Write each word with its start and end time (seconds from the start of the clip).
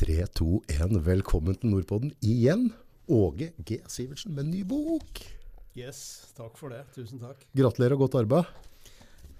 3, 0.00 0.14
2, 0.32 0.62
1. 0.80 0.94
Velkommen 1.04 1.56
til 1.60 1.74
Nordpodden 1.74 2.14
igjen. 2.24 2.70
Åge 3.12 3.50
G. 3.68 3.76
Sivertsen 3.84 4.32
med 4.32 4.46
ny 4.48 4.62
bok. 4.64 5.18
Yes, 5.76 5.98
takk 6.32 6.54
for 6.56 6.72
det. 6.72 6.78
Tusen 6.94 7.20
takk. 7.20 7.42
Gratulerer 7.52 7.98
og 7.98 8.06
godt 8.06 8.16
arbeid. 8.22 8.48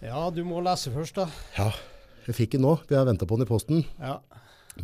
Ja, 0.04 0.26
du 0.28 0.42
må 0.44 0.60
lese 0.60 0.92
først, 0.92 1.16
da. 1.16 1.24
Ja, 1.56 1.70
jeg 2.26 2.36
fikk 2.36 2.58
den 2.58 2.66
nå. 2.66 2.74
Vi 2.90 2.98
har 2.98 3.08
venta 3.08 3.24
på 3.24 3.38
den 3.40 3.46
i 3.46 3.48
posten. 3.48 3.86
Ja. 3.96 4.18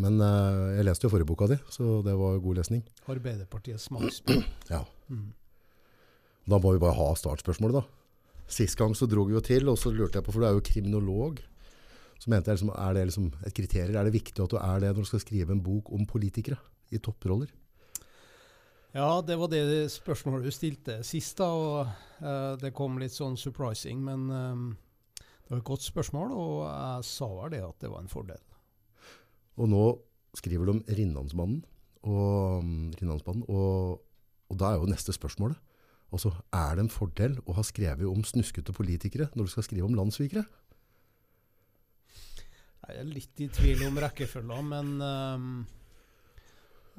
Men 0.00 0.16
uh, 0.16 0.72
jeg 0.78 0.86
leste 0.88 1.10
jo 1.10 1.12
forrige 1.12 1.28
boka 1.28 1.50
di, 1.52 1.60
så 1.68 2.00
det 2.06 2.16
var 2.22 2.40
god 2.46 2.62
lesning. 2.62 2.80
Arbeiderpartiets 3.12 3.90
maktspill. 3.92 4.40
Ja. 4.72 4.80
Mm. 5.12 5.34
Da 6.48 6.56
må 6.56 6.72
vi 6.72 6.80
bare 6.86 6.96
ha 6.96 7.10
startspørsmålet, 7.20 7.82
da. 7.82 8.48
Sist 8.48 8.80
gang 8.80 8.96
så 8.96 9.04
dro 9.12 9.28
vi 9.28 9.36
jo 9.36 9.44
til, 9.44 9.68
og 9.68 9.76
så 9.76 9.92
lurte 9.92 10.22
jeg 10.22 10.24
på, 10.24 10.32
for 10.32 10.40
du 10.40 10.48
er 10.48 10.56
jo 10.56 10.64
kriminolog. 10.72 11.44
Så 12.18 12.32
mente 12.32 12.50
jeg 12.50 12.58
liksom, 12.58 12.72
er 12.72 12.96
det 12.96 13.04
liksom 13.10 13.28
et 13.46 13.54
kriterium? 13.54 13.98
Er 14.00 14.08
det 14.08 14.16
viktig 14.16 14.42
at 14.42 14.52
du 14.52 14.58
er 14.60 14.82
det 14.82 14.94
når 14.94 15.04
du 15.04 15.10
skal 15.10 15.22
skrive 15.22 15.52
en 15.52 15.62
bok 15.62 15.92
om 15.92 16.06
politikere 16.08 16.58
i 16.90 17.00
topproller? 17.02 17.52
Ja, 18.96 19.20
det 19.20 19.36
var 19.36 19.50
det 19.52 19.90
spørsmålet 19.92 20.48
du 20.48 20.54
stilte 20.54 21.02
sist, 21.04 21.36
da. 21.36 21.50
Og 21.52 22.24
uh, 22.24 22.56
det 22.60 22.72
kom 22.76 22.96
litt 23.00 23.12
sånn 23.12 23.36
surprising. 23.36 24.00
Men 24.06 24.30
um, 24.32 24.66
det 25.20 25.52
var 25.52 25.60
et 25.60 25.68
godt 25.68 25.84
spørsmål, 25.84 26.32
og 26.32 26.56
jeg 26.64 27.08
sa 27.10 27.28
vel 27.34 27.52
det 27.52 27.62
at 27.66 27.84
det 27.84 27.92
var 27.92 28.02
en 28.02 28.10
fordel. 28.10 28.40
Og 29.60 29.68
nå 29.72 29.84
skriver 30.36 30.66
du 30.66 30.76
om 30.76 30.82
Rinnansmannen, 30.88 31.60
og, 32.06 32.64
mm, 32.64 32.96
Rinnansmannen, 33.00 33.44
og, 33.52 34.00
og 34.50 34.58
da 34.60 34.72
er 34.72 34.80
jo 34.80 34.88
neste 34.90 35.14
spørsmålet. 35.16 35.60
Altså, 36.14 36.32
er 36.54 36.76
det 36.76 36.86
en 36.86 36.92
fordel 36.92 37.36
å 37.44 37.56
ha 37.56 37.64
skrevet 37.66 38.06
om 38.08 38.24
snuskete 38.24 38.72
politikere 38.76 39.28
når 39.34 39.48
du 39.48 39.52
skal 39.52 39.66
skrive 39.66 39.88
om 39.88 39.96
landssvikere? 39.98 40.44
Jeg 42.86 43.02
er 43.02 43.10
litt 43.10 43.42
i 43.42 43.48
tvil 43.50 43.82
om 43.88 43.98
rekkefølga, 43.98 44.58
men 44.62 44.92
um, 45.02 45.46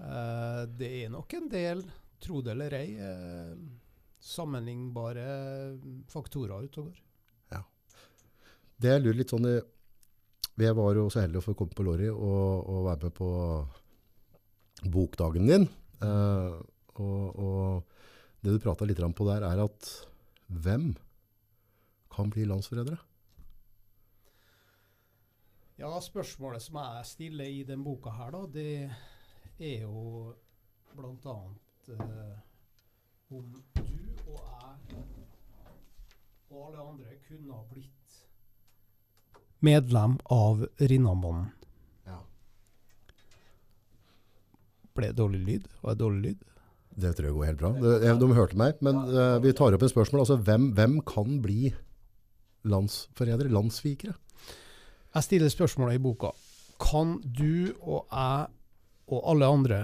uh, 0.01 0.63
det 0.67 0.91
er 1.03 1.11
nok 1.13 1.37
en 1.37 1.47
del, 1.51 1.83
tro 2.23 2.41
det 2.43 2.53
eller 2.55 2.75
ei, 2.75 2.87
uh, 2.99 3.53
sammenlignbare 4.19 5.27
faktorer 6.11 6.67
ute 6.67 6.81
og 6.83 6.89
går. 6.89 7.03
Det 8.77 8.93
jeg 8.93 9.03
lurer 9.03 9.17
litt 9.17 9.33
sånn 9.33 9.49
i 9.49 9.57
Jeg 10.61 10.77
var 10.77 10.97
jo 10.97 11.07
så 11.13 11.23
heldig 11.23 11.41
å 11.41 11.45
få 11.45 11.55
komme 11.57 11.73
på 11.77 11.85
Lorry 11.85 12.09
og, 12.13 12.69
og 12.69 12.85
være 12.87 13.07
med 13.09 13.15
på 13.17 13.29
bokdagen 14.93 15.49
din. 15.49 15.65
Uh, 16.01 16.57
og, 16.97 17.41
og 17.41 18.41
det 18.41 18.53
du 18.53 18.61
prata 18.61 18.85
litt 18.85 19.01
på 19.01 19.27
der, 19.29 19.45
er 19.45 19.61
at 19.65 19.89
hvem 20.47 20.91
kan 22.13 22.29
bli 22.33 22.45
landsforrædere? 22.49 22.97
Ja, 25.77 25.91
spørsmålet 26.01 26.63
som 26.65 26.79
jeg 26.81 27.05
stiller 27.05 27.49
i 27.53 27.59
den 27.61 27.83
boka 27.85 28.09
her, 28.09 28.31
da, 28.33 28.39
det 28.49 28.89
er 29.61 29.83
jo 29.83 30.33
annet 30.97 31.91
eh, 31.93 32.39
om 33.29 33.51
du 33.75 33.83
og 34.25 34.39
jeg 34.39 34.97
og 36.49 36.63
alle 36.63 36.81
andre 36.81 37.19
kunne 37.27 37.53
ha 37.53 37.61
blitt 37.69 38.17
medlem 39.61 40.17
av 40.33 40.65
Rinnamannen. 40.81 41.53
Ja. 42.09 42.23
Ble 44.97 45.11
det 45.11 45.19
dårlig 45.21 45.45
lyd? 45.45 45.71
Var 45.83 45.93
det 45.93 46.01
dårlig 46.01 46.21
lyd? 46.25 46.45
Det 46.97 47.13
tror 47.13 47.29
jeg 47.29 47.37
går 47.37 47.51
helt 47.51 47.61
bra. 47.61 47.75
De, 47.77 48.15
de 48.17 48.33
hørte 48.33 48.57
meg, 48.57 48.81
men 48.81 49.03
uh, 49.13 49.37
vi 49.45 49.53
tar 49.53 49.77
opp 49.77 49.85
en 49.85 49.93
spørsmål. 49.93 50.25
Altså, 50.25 50.41
hvem, 50.41 50.71
hvem 50.73 51.03
kan 51.05 51.37
bli 51.45 51.75
landsforrædere, 52.65 53.53
landssvikere? 53.53 54.17
Jeg 55.17 55.25
stiller 55.25 55.49
spørsmålet 55.49 55.97
i 55.97 56.01
boka. 56.03 56.29
Kan 56.77 57.15
du 57.25 57.73
og 57.81 58.05
jeg 58.11 58.49
og 59.07 59.23
alle 59.31 59.47
andre 59.49 59.79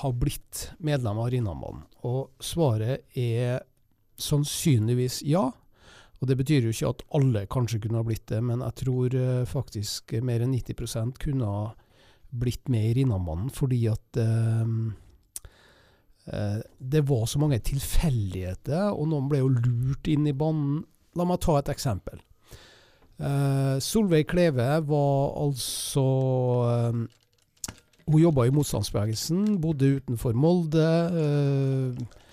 ha 0.00 0.10
blitt 0.10 0.72
medlem 0.82 1.20
av 1.22 1.28
Rinnamannen? 1.30 1.84
Og 2.08 2.32
svaret 2.42 3.06
er 3.14 3.60
sannsynligvis 4.18 5.20
ja. 5.30 5.44
Og 6.18 6.26
det 6.26 6.40
betyr 6.40 6.66
jo 6.66 6.74
ikke 6.74 6.90
at 6.90 7.04
alle 7.14 7.44
kanskje 7.54 7.78
kunne 7.84 8.00
ha 8.00 8.06
blitt 8.08 8.26
det, 8.32 8.40
men 8.42 8.64
jeg 8.66 8.78
tror 8.82 9.14
eh, 9.14 9.44
faktisk 9.46 10.16
mer 10.26 10.42
enn 10.42 10.56
90% 10.56 11.20
kunne 11.22 11.46
ha 11.54 11.64
blitt 12.34 12.66
med 12.66 12.88
i 12.88 12.96
Rinnamannen, 12.98 13.52
fordi 13.54 13.84
at 13.92 14.18
eh, 14.18 14.72
eh, 16.34 16.58
det 16.82 17.04
var 17.06 17.28
så 17.30 17.38
mange 17.38 17.62
tilfeldigheter, 17.62 18.90
og 18.90 19.06
noen 19.12 19.30
ble 19.30 19.44
jo 19.44 19.54
lurt 19.54 20.10
inn 20.10 20.26
i 20.26 20.34
banen. 20.34 20.82
La 21.14 21.28
meg 21.28 21.38
ta 21.46 21.60
et 21.60 21.70
eksempel. 21.70 22.18
Eh, 23.18 23.78
Solveig 23.82 24.28
Kleve 24.30 24.68
var 24.86 25.32
altså 25.42 26.04
um, 26.92 27.08
Hun 28.06 28.22
jobba 28.22 28.46
i 28.46 28.54
motstandsbevegelsen, 28.54 29.58
bodde 29.60 29.98
utenfor 29.98 30.38
Molde. 30.38 30.88
Uh, 31.12 32.24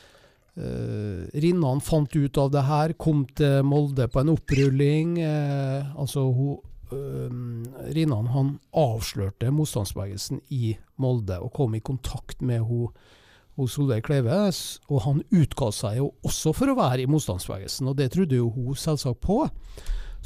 Uh, 0.55 1.27
Rinnan 1.35 1.81
fant 1.83 2.13
ut 2.15 2.37
av 2.39 2.51
det 2.53 2.61
her, 2.63 2.93
kom 2.95 3.25
til 3.35 3.59
Molde 3.67 4.07
på 4.07 4.21
en 4.21 4.31
opprulling. 4.31 5.17
Uh, 5.19 5.89
altså 5.99 6.23
hun 6.31 6.61
uh, 6.93 7.89
Rinnan 7.91 8.29
han 8.31 8.53
avslørte 8.71 9.51
motstandsbevegelsen 9.51 10.39
i 10.55 10.77
Molde 10.95 11.41
og 11.43 11.51
kom 11.57 11.75
i 11.75 11.83
kontakt 11.83 12.39
med 12.39 12.63
hun, 12.69 12.87
hun 13.59 13.67
Solveig 13.67 14.07
Kleve. 14.07 14.37
Og 14.87 15.03
han 15.03 15.19
utga 15.27 15.73
seg 15.75 15.99
jo 15.99 16.13
også 16.23 16.55
for 16.55 16.71
å 16.71 16.79
være 16.79 17.03
i 17.03 17.11
motstandsbevegelsen, 17.11 17.91
og 17.91 17.99
det 17.99 18.13
trodde 18.15 18.39
jo 18.39 18.47
hun 18.55 18.79
selvsagt 18.79 19.19
på. 19.27 19.41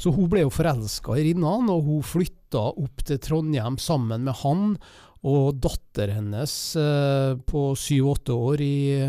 Så 0.00 0.08
hun 0.16 0.30
ble 0.32 0.46
jo 0.46 0.50
forelska 0.52 1.12
i 1.18 1.22
Rinnan, 1.28 1.68
og 1.68 1.84
hun 1.84 2.02
flytta 2.06 2.62
opp 2.72 3.02
til 3.04 3.18
Trondheim 3.20 3.76
sammen 3.80 4.24
med 4.24 4.34
han 4.40 4.76
og 5.28 5.60
datter 5.60 6.08
hennes 6.16 6.76
eh, 6.80 7.36
på 7.44 7.76
syv-åtte 7.76 8.32
år 8.32 8.60
i 8.64 9.04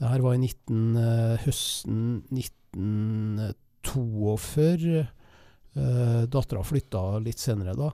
Det 0.00 0.08
her 0.08 0.24
var 0.24 0.32
i 0.38 0.40
19, 0.40 0.96
eh, 0.96 1.36
høsten 1.44 2.24
1942. 2.32 5.04
Eh, 5.76 6.24
Dattera 6.32 6.64
flytta 6.64 7.20
litt 7.20 7.36
senere, 7.42 7.74
da. 7.76 7.92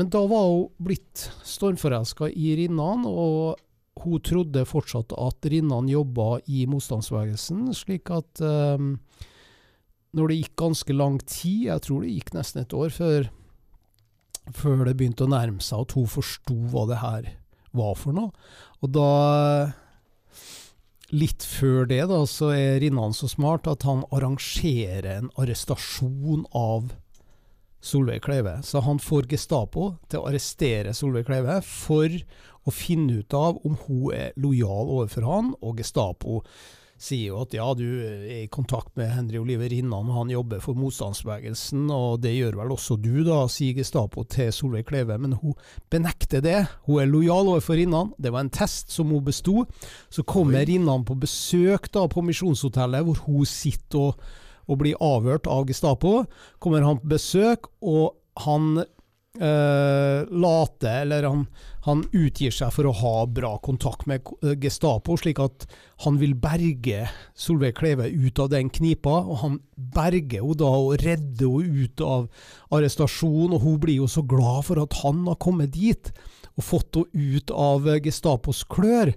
Men 0.00 0.08
da 0.08 0.24
var 0.30 0.46
hun 0.48 0.70
blitt 0.80 1.28
stormforelska 1.44 2.30
i 2.32 2.56
Rinnan, 2.56 3.04
og 3.04 3.60
hun 4.00 4.16
trodde 4.24 4.64
fortsatt 4.64 5.12
at 5.12 5.44
Rinnan 5.52 5.92
jobba 5.92 6.40
i 6.48 6.64
motstandsbevegelsen, 6.70 7.68
slik 7.76 8.08
at 8.16 8.40
eh, 8.40 8.80
når 10.16 10.30
det 10.30 10.38
gikk 10.40 10.56
ganske 10.58 10.96
lang 10.96 11.18
tid, 11.22 11.66
jeg 11.68 11.84
tror 11.86 12.02
det 12.02 12.14
gikk 12.14 12.32
nesten 12.34 12.64
et 12.64 12.74
år 12.74 12.94
før, 12.94 13.28
før 14.56 14.82
det 14.88 14.96
begynte 14.98 15.26
å 15.26 15.30
nærme 15.30 15.62
seg 15.62 15.84
at 15.84 15.94
hun 15.98 16.10
forsto 16.10 16.56
hva 16.72 16.86
det 16.90 16.98
her 17.02 17.28
var 17.76 17.94
for 17.98 18.16
noe. 18.16 18.32
Og 18.82 18.90
da, 18.96 19.10
litt 21.14 21.46
før 21.46 21.86
det, 21.90 22.02
da, 22.10 22.24
så 22.26 22.50
er 22.56 22.80
Rinnan 22.82 23.14
så 23.14 23.30
smart 23.30 23.70
at 23.70 23.86
han 23.86 24.02
arrangerer 24.10 25.06
en 25.12 25.30
arrestasjon 25.38 26.46
av 26.56 26.90
Solveig 27.80 28.24
Kleve. 28.26 28.58
Så 28.66 28.82
han 28.84 28.98
får 29.00 29.30
Gestapo 29.30 29.94
til 30.10 30.20
å 30.20 30.28
arrestere 30.28 30.96
Solveig 30.96 31.28
Kleve 31.30 31.60
for 31.64 32.10
å 32.66 32.74
finne 32.74 33.22
ut 33.22 33.36
av 33.36 33.62
om 33.64 33.78
hun 33.86 34.10
er 34.16 34.34
lojal 34.40 34.90
overfor 34.90 35.28
han, 35.28 35.54
og 35.62 35.80
Gestapo 35.80 36.40
sier 37.00 37.30
jo 37.30 37.40
at 37.40 37.54
ja, 37.56 37.66
du 37.76 37.84
er 38.04 38.24
i 38.42 38.48
kontakt 38.52 38.92
med 38.98 39.08
Henry 39.14 39.38
Oliver 39.40 39.70
Rinnan, 39.72 40.10
han 40.12 40.32
jobber 40.32 40.60
for 40.60 40.76
motstandsbevegelsen, 40.76 41.86
og 41.94 42.20
det 42.24 42.34
gjør 42.36 42.58
vel 42.60 42.74
også 42.74 42.98
du, 43.00 43.22
da, 43.24 43.40
sier 43.50 43.78
Gestapo 43.78 44.26
til 44.28 44.52
Solveig 44.52 44.84
Kleve, 44.90 45.16
men 45.20 45.38
hun 45.40 45.56
benekter 45.92 46.44
det. 46.44 46.58
Hun 46.84 47.00
er 47.00 47.08
lojal 47.08 47.54
overfor 47.54 47.80
Rinnan, 47.80 48.12
det 48.20 48.34
var 48.34 48.44
en 48.44 48.52
test 48.52 48.92
som 48.92 49.14
hun 49.14 49.24
besto. 49.24 49.64
Så 50.12 50.26
kommer 50.28 50.66
Rinnan 50.68 51.06
på 51.08 51.16
besøk 51.20 51.88
da 51.96 52.04
på 52.10 52.24
Misjonshotellet, 52.26 53.06
hvor 53.08 53.24
hun 53.24 53.48
sitter 53.48 54.10
og, 54.10 54.30
og 54.70 54.82
blir 54.84 55.00
avhørt 55.02 55.48
av 55.50 55.64
Gestapo. 55.70 56.26
Kommer 56.60 56.84
han 56.84 57.00
på 57.00 57.14
besøk, 57.16 57.72
og 57.80 58.12
han 58.44 58.84
eh, 59.38 60.26
later, 60.30 61.00
eller 61.02 61.22
han, 61.22 61.46
han 61.84 62.02
utgir 62.12 62.54
seg 62.54 62.72
for 62.74 62.88
å 62.88 62.94
ha 63.00 63.14
bra 63.30 63.52
kontakt 63.62 64.06
med 64.10 64.26
eh, 64.42 64.56
Gestapo, 64.60 65.16
slik 65.20 65.40
at 65.42 65.66
han 66.04 66.18
vil 66.20 66.34
berge 66.40 67.06
Solveig 67.38 67.76
Kleve 67.78 68.08
ut 68.10 68.40
av 68.42 68.50
den 68.54 68.70
knipa, 68.72 69.20
og 69.22 69.42
han 69.44 69.58
berger 69.76 70.42
henne 70.42 70.58
da 70.60 70.70
og 70.80 70.96
redder 71.04 71.52
henne 71.60 71.84
ut 71.84 72.04
av 72.04 72.26
arrestasjon, 72.74 73.54
og 73.54 73.62
hun 73.66 73.78
blir 73.82 74.00
jo 74.00 74.10
så 74.10 74.24
glad 74.26 74.66
for 74.70 74.82
at 74.82 74.98
han 75.04 75.26
har 75.28 75.40
kommet 75.42 75.74
dit 75.76 76.12
og 76.56 76.66
fått 76.66 76.98
henne 76.98 77.36
ut 77.36 77.54
av 77.54 77.86
eh, 77.88 78.00
Gestapos 78.04 78.64
klør. 78.70 79.14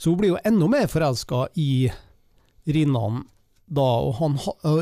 Så 0.00 0.14
hun 0.14 0.22
blir 0.22 0.34
jo 0.34 0.44
enda 0.48 0.70
mer 0.72 0.88
forelska 0.88 1.50
i 1.60 1.90
Rinnan 2.70 3.26
da, 3.70 3.86
og 4.02 4.16
han, 4.18 4.36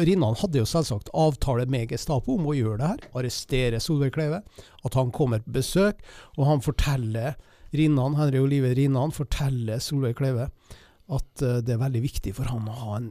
Rinnan 0.09 0.39
hadde 0.41 0.63
jo 0.63 0.69
selvsagt 0.69 1.11
avtale 1.17 1.67
med 1.69 1.91
Gestapo 1.93 2.39
om 2.39 2.49
å 2.49 2.57
gjøre 2.57 2.79
det 2.81 2.91
her, 2.95 3.07
arrestere 3.21 3.81
Solveig 3.85 4.17
at 4.17 4.97
han 4.97 5.13
kommer 5.13 5.45
på 5.45 5.59
besøk, 5.59 6.01
og 6.39 6.49
han 6.49 6.65
forteller 6.65 7.37
Rinnan, 7.77 8.17
Henry 8.17 8.41
Olive 8.41 8.73
Rinnan 8.79 9.13
forteller 9.13 9.83
Solveig 9.85 10.17
Kleve 10.17 10.49
at 11.09 11.45
eh, 11.45 11.61
det 11.65 11.75
er 11.75 11.83
veldig 11.83 12.01
viktig 12.05 12.33
for 12.37 12.49
han 12.49 12.69
å 12.69 12.77
ha 12.83 12.99
en 13.01 13.11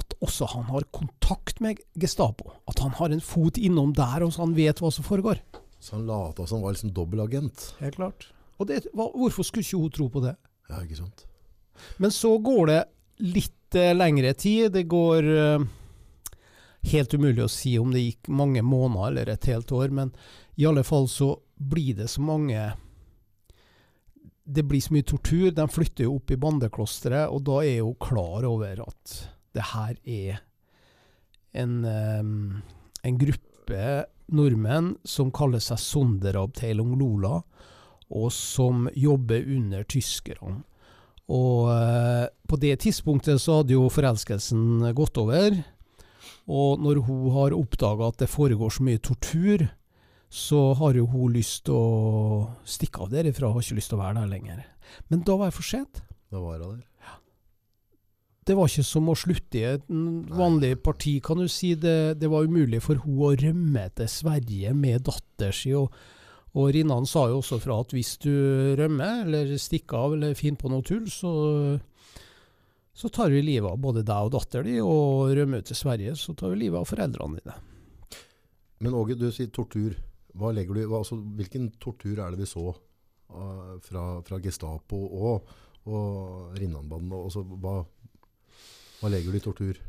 at 0.00 0.16
også 0.26 0.48
han 0.50 0.64
har 0.72 0.82
kontakt 0.90 1.60
med 1.62 1.78
Gestapo. 2.02 2.48
At 2.66 2.80
han 2.82 2.96
har 2.98 3.12
en 3.14 3.22
fot 3.22 3.60
innom 3.60 3.92
der, 3.94 4.24
og 4.26 4.32
så 4.34 4.42
han 4.42 4.56
vet 4.56 4.80
hva 4.82 4.90
som 4.90 5.06
foregår. 5.06 5.38
Så 5.78 5.94
han 5.94 6.08
lata 6.08 6.48
som 6.48 6.58
han 6.58 6.64
var 6.64 6.74
liksom 6.74 6.90
dobbeltagent. 6.96 7.68
Helt 7.78 8.00
klart. 8.00 8.26
Og 8.58 8.66
det, 8.66 8.80
hva, 8.90 9.06
hvorfor 9.14 9.46
skulle 9.46 9.62
ikke 9.62 9.78
hun 9.84 9.94
tro 9.94 10.08
på 10.10 10.24
det? 10.24 10.34
Ja, 10.66 10.80
ikke 10.82 10.98
sant? 10.98 11.22
Men 12.02 12.10
så 12.14 12.32
går 12.42 12.66
det 12.72 12.80
litt 13.18 13.74
eh, 13.74 13.94
lengre 13.94 14.34
tid. 14.34 14.72
Det 14.72 14.86
går 14.90 15.28
eh, 15.36 15.66
helt 16.92 17.14
umulig 17.14 17.44
å 17.44 17.50
si 17.52 17.76
om 17.78 17.92
det 17.94 18.04
gikk 18.04 18.28
mange 18.28 18.62
måneder 18.62 19.10
eller 19.10 19.34
et 19.34 19.50
helt 19.52 19.72
år, 19.72 19.92
men 19.94 20.14
i 20.56 20.66
alle 20.66 20.84
fall 20.86 21.08
så 21.10 21.34
blir 21.54 21.94
det 21.98 22.08
så 22.10 22.22
mange 22.22 22.72
Det 24.44 24.62
blir 24.62 24.80
så 24.80 24.92
mye 24.92 25.06
tortur. 25.08 25.50
De 25.50 25.64
flytter 25.68 26.04
jo 26.04 26.18
opp 26.18 26.30
i 26.30 26.36
bandeklosteret, 26.36 27.30
og 27.32 27.46
da 27.46 27.62
er 27.64 27.80
hun 27.80 27.96
klar 27.96 28.44
over 28.44 28.82
at 28.84 29.14
det 29.56 29.70
her 29.70 29.94
er 30.04 30.42
en, 31.54 31.84
eh, 31.84 32.20
en 33.08 33.18
gruppe 33.18 34.04
nordmenn 34.26 34.96
som 35.04 35.32
kaller 35.32 35.62
seg 35.64 35.80
Sonderabteilung 35.80 36.98
Lola, 36.98 37.42
og 38.10 38.30
som 38.32 38.88
jobber 38.94 39.46
under 39.48 39.84
tyskerne. 39.88 40.62
Og 41.32 41.70
eh, 41.72 42.26
på 42.48 42.58
det 42.60 42.74
tidspunktet 42.84 43.40
så 43.40 43.60
hadde 43.60 43.76
jo 43.76 43.88
forelskelsen 43.92 44.90
gått 44.96 45.20
over. 45.20 45.56
Og 46.44 46.82
når 46.84 47.00
hun 47.06 47.30
har 47.32 47.56
oppdaga 47.56 48.10
at 48.10 48.20
det 48.20 48.32
foregår 48.32 48.74
så 48.74 48.84
mye 48.84 49.00
tortur, 49.00 49.64
så 50.28 50.72
har 50.76 50.96
jo 50.98 51.06
hun 51.08 51.36
lyst 51.36 51.64
til 51.68 51.78
å 51.78 52.48
stikke 52.68 53.04
av 53.04 53.12
derifra, 53.12 53.52
har 53.54 53.62
ikke 53.62 53.78
lyst 53.78 53.92
til 53.92 54.00
å 54.00 54.02
være 54.02 54.18
der 54.18 54.32
lenger. 54.32 54.64
Men 55.08 55.22
da 55.24 55.38
var 55.38 55.52
det 55.52 55.56
for 55.56 55.68
sent. 55.68 56.02
Da 56.32 56.42
var 56.42 56.58
hun 56.58 56.82
der. 56.82 56.90
Det 58.44 58.56
var 58.58 58.68
ikke 58.68 58.84
som 58.84 59.06
å 59.08 59.16
slutte 59.16 59.56
i 59.56 59.64
et 59.64 59.84
vanlig 59.88 60.74
parti, 60.84 61.14
kan 61.24 61.38
du 61.40 61.48
si. 61.48 61.72
Det, 61.80 62.18
det 62.20 62.28
var 62.28 62.44
umulig 62.44 62.82
for 62.84 63.00
hun 63.00 63.22
å 63.24 63.30
rømme 63.40 63.86
til 63.96 64.10
Sverige 64.10 64.74
med 64.76 65.06
datter 65.06 65.54
si. 65.56 65.72
Og, 65.78 65.88
og 66.54 66.70
Rinnan 66.74 67.06
sa 67.10 67.26
jo 67.30 67.40
også 67.40 67.58
fra 67.62 67.80
at 67.82 67.92
hvis 67.96 68.14
du 68.22 68.30
rømmer, 68.78 69.24
eller 69.24 69.56
stikker 69.58 69.98
av, 69.98 70.14
eller 70.14 70.36
finner 70.38 70.60
på 70.60 70.70
noe 70.70 70.86
tull, 70.86 71.08
så, 71.10 71.32
så 72.94 73.10
tar 73.10 73.34
vi 73.34 73.42
livet 73.42 73.66
av 73.72 73.80
både 73.82 74.04
deg 74.06 74.28
og 74.28 74.34
datteren 74.36 74.68
din, 74.70 74.82
og 74.86 75.32
rømmer 75.34 75.64
ut 75.64 75.70
til 75.70 75.78
Sverige, 75.80 76.14
så 76.14 76.34
tar 76.38 76.52
vi 76.52 76.60
livet 76.62 76.78
av 76.78 76.86
foreldrene 76.86 77.40
dine. 77.40 77.56
Men 78.84 78.94
Åge, 78.94 79.16
du 79.18 79.30
sier 79.32 79.50
tortur. 79.54 79.96
Hva 80.34 80.50
legger 80.54 80.78
du, 80.78 80.82
hva, 80.90 81.00
altså, 81.02 81.18
hvilken 81.38 81.72
tortur 81.82 82.18
er 82.22 82.34
det 82.34 82.42
vi 82.42 82.48
så 82.50 82.68
uh, 82.70 83.74
fra, 83.82 84.04
fra, 84.26 84.38
Gestapo 84.42 84.98
og, 84.98 85.50
og 85.86 86.54
Rinnanbanden? 86.58 87.14
Altså, 87.18 87.42
hva, 87.62 87.80
hva, 89.00 89.10
legger 89.10 89.34
du 89.34 89.38
i 89.38 89.42
tortur? 89.42 89.82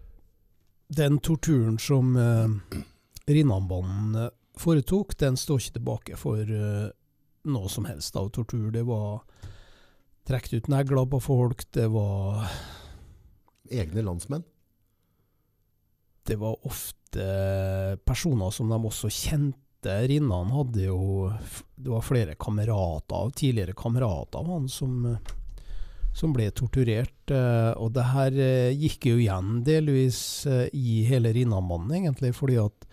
Den 0.96 1.18
torturen 1.26 1.80
som 1.82 2.14
uh, 2.18 2.82
Rinnanbanden 3.26 4.30
foretok, 4.62 5.18
den 5.20 5.38
står 5.40 5.62
ikke 5.62 5.78
tilbake 5.80 6.20
for 6.20 6.42
uh, 6.42 6.90
noe 7.50 7.70
som 7.72 7.86
helst 7.90 8.16
av 8.20 8.32
tortur. 8.36 8.72
Det 8.74 8.84
var 8.88 9.22
trukket 10.26 10.54
ut 10.54 10.72
negler 10.74 11.06
på 11.10 11.22
folk, 11.22 11.68
det 11.76 11.88
var 11.94 12.48
Egne 13.66 14.04
landsmenn? 14.06 14.44
Det 16.26 16.36
var 16.38 16.66
ofte 16.66 17.24
personer 18.06 18.52
som 18.54 18.70
de 18.70 18.78
også 18.78 19.10
kjente. 19.10 19.96
Rinnan 20.10 20.52
hadde 20.54 20.88
jo 20.88 21.32
Det 21.76 21.90
var 21.90 22.06
flere 22.06 22.36
kamerater, 22.38 23.32
tidligere 23.38 23.74
kamerater 23.78 24.40
av 24.40 24.52
han 24.54 24.70
som, 24.70 25.18
som 26.14 26.34
ble 26.34 26.48
torturert. 26.54 27.34
Og 27.78 27.92
det 27.94 28.06
her 28.10 28.38
gikk 28.74 29.10
jo 29.12 29.18
igjen 29.18 29.60
delvis 29.66 30.20
i 30.74 31.04
hele 31.10 31.34
Rinnanmannen, 31.34 31.94
egentlig, 32.00 32.34
fordi 32.38 32.58
at 32.62 32.85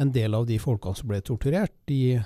en 0.00 0.12
del 0.14 0.34
av 0.36 0.46
de 0.48 0.58
folkene 0.60 0.96
som 0.96 1.10
ble 1.10 1.20
torturert, 1.24 1.74
de, 1.90 2.20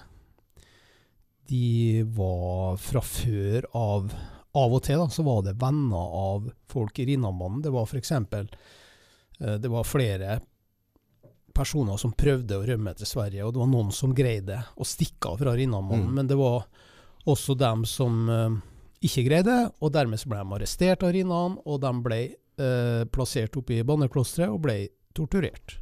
de 1.51 2.05
var 2.17 2.79
fra 2.83 3.05
før 3.05 3.69
av 3.75 4.15
Av 4.55 4.71
og 4.71 4.85
til 4.87 5.01
da, 5.01 5.09
så 5.11 5.25
var 5.27 5.41
det 5.43 5.57
venner 5.59 6.13
av 6.15 6.45
folk 6.71 6.99
i 7.03 7.09
Rinnamannen. 7.09 7.59
Det 7.59 7.73
var 7.75 7.89
f.eks. 7.91 8.13
Det 9.59 9.71
var 9.73 9.89
flere 9.89 10.37
personer 11.51 11.99
som 11.99 12.13
prøvde 12.15 12.61
å 12.61 12.63
rømme 12.63 12.93
til 12.95 13.09
Sverige, 13.11 13.43
og 13.43 13.51
det 13.51 13.63
var 13.65 13.73
noen 13.73 13.91
som 13.91 14.15
greide 14.15 14.61
å 14.79 14.87
stikke 14.87 15.33
av 15.33 15.43
fra 15.43 15.57
Rinnamannen. 15.59 16.07
Mm. 16.07 16.15
Men 16.21 16.31
det 16.31 16.39
var 16.39 16.69
også 17.27 17.59
dem 17.59 17.83
som 17.83 18.31
uh, 18.31 18.55
ikke 19.05 19.27
greide, 19.27 19.57
og 19.83 19.93
dermed 19.95 20.21
så 20.21 20.31
ble 20.31 20.41
de 20.41 20.57
arrestert 20.57 21.05
av 21.05 21.13
Rinnan, 21.15 21.59
og 21.65 21.81
de 21.83 21.93
ble 22.05 22.21
eh, 22.33 23.03
plassert 23.13 23.57
oppe 23.61 23.77
i 23.77 23.85
banneklosteret 23.87 24.53
og 24.53 24.63
ble 24.65 24.77
torturert. 25.17 25.77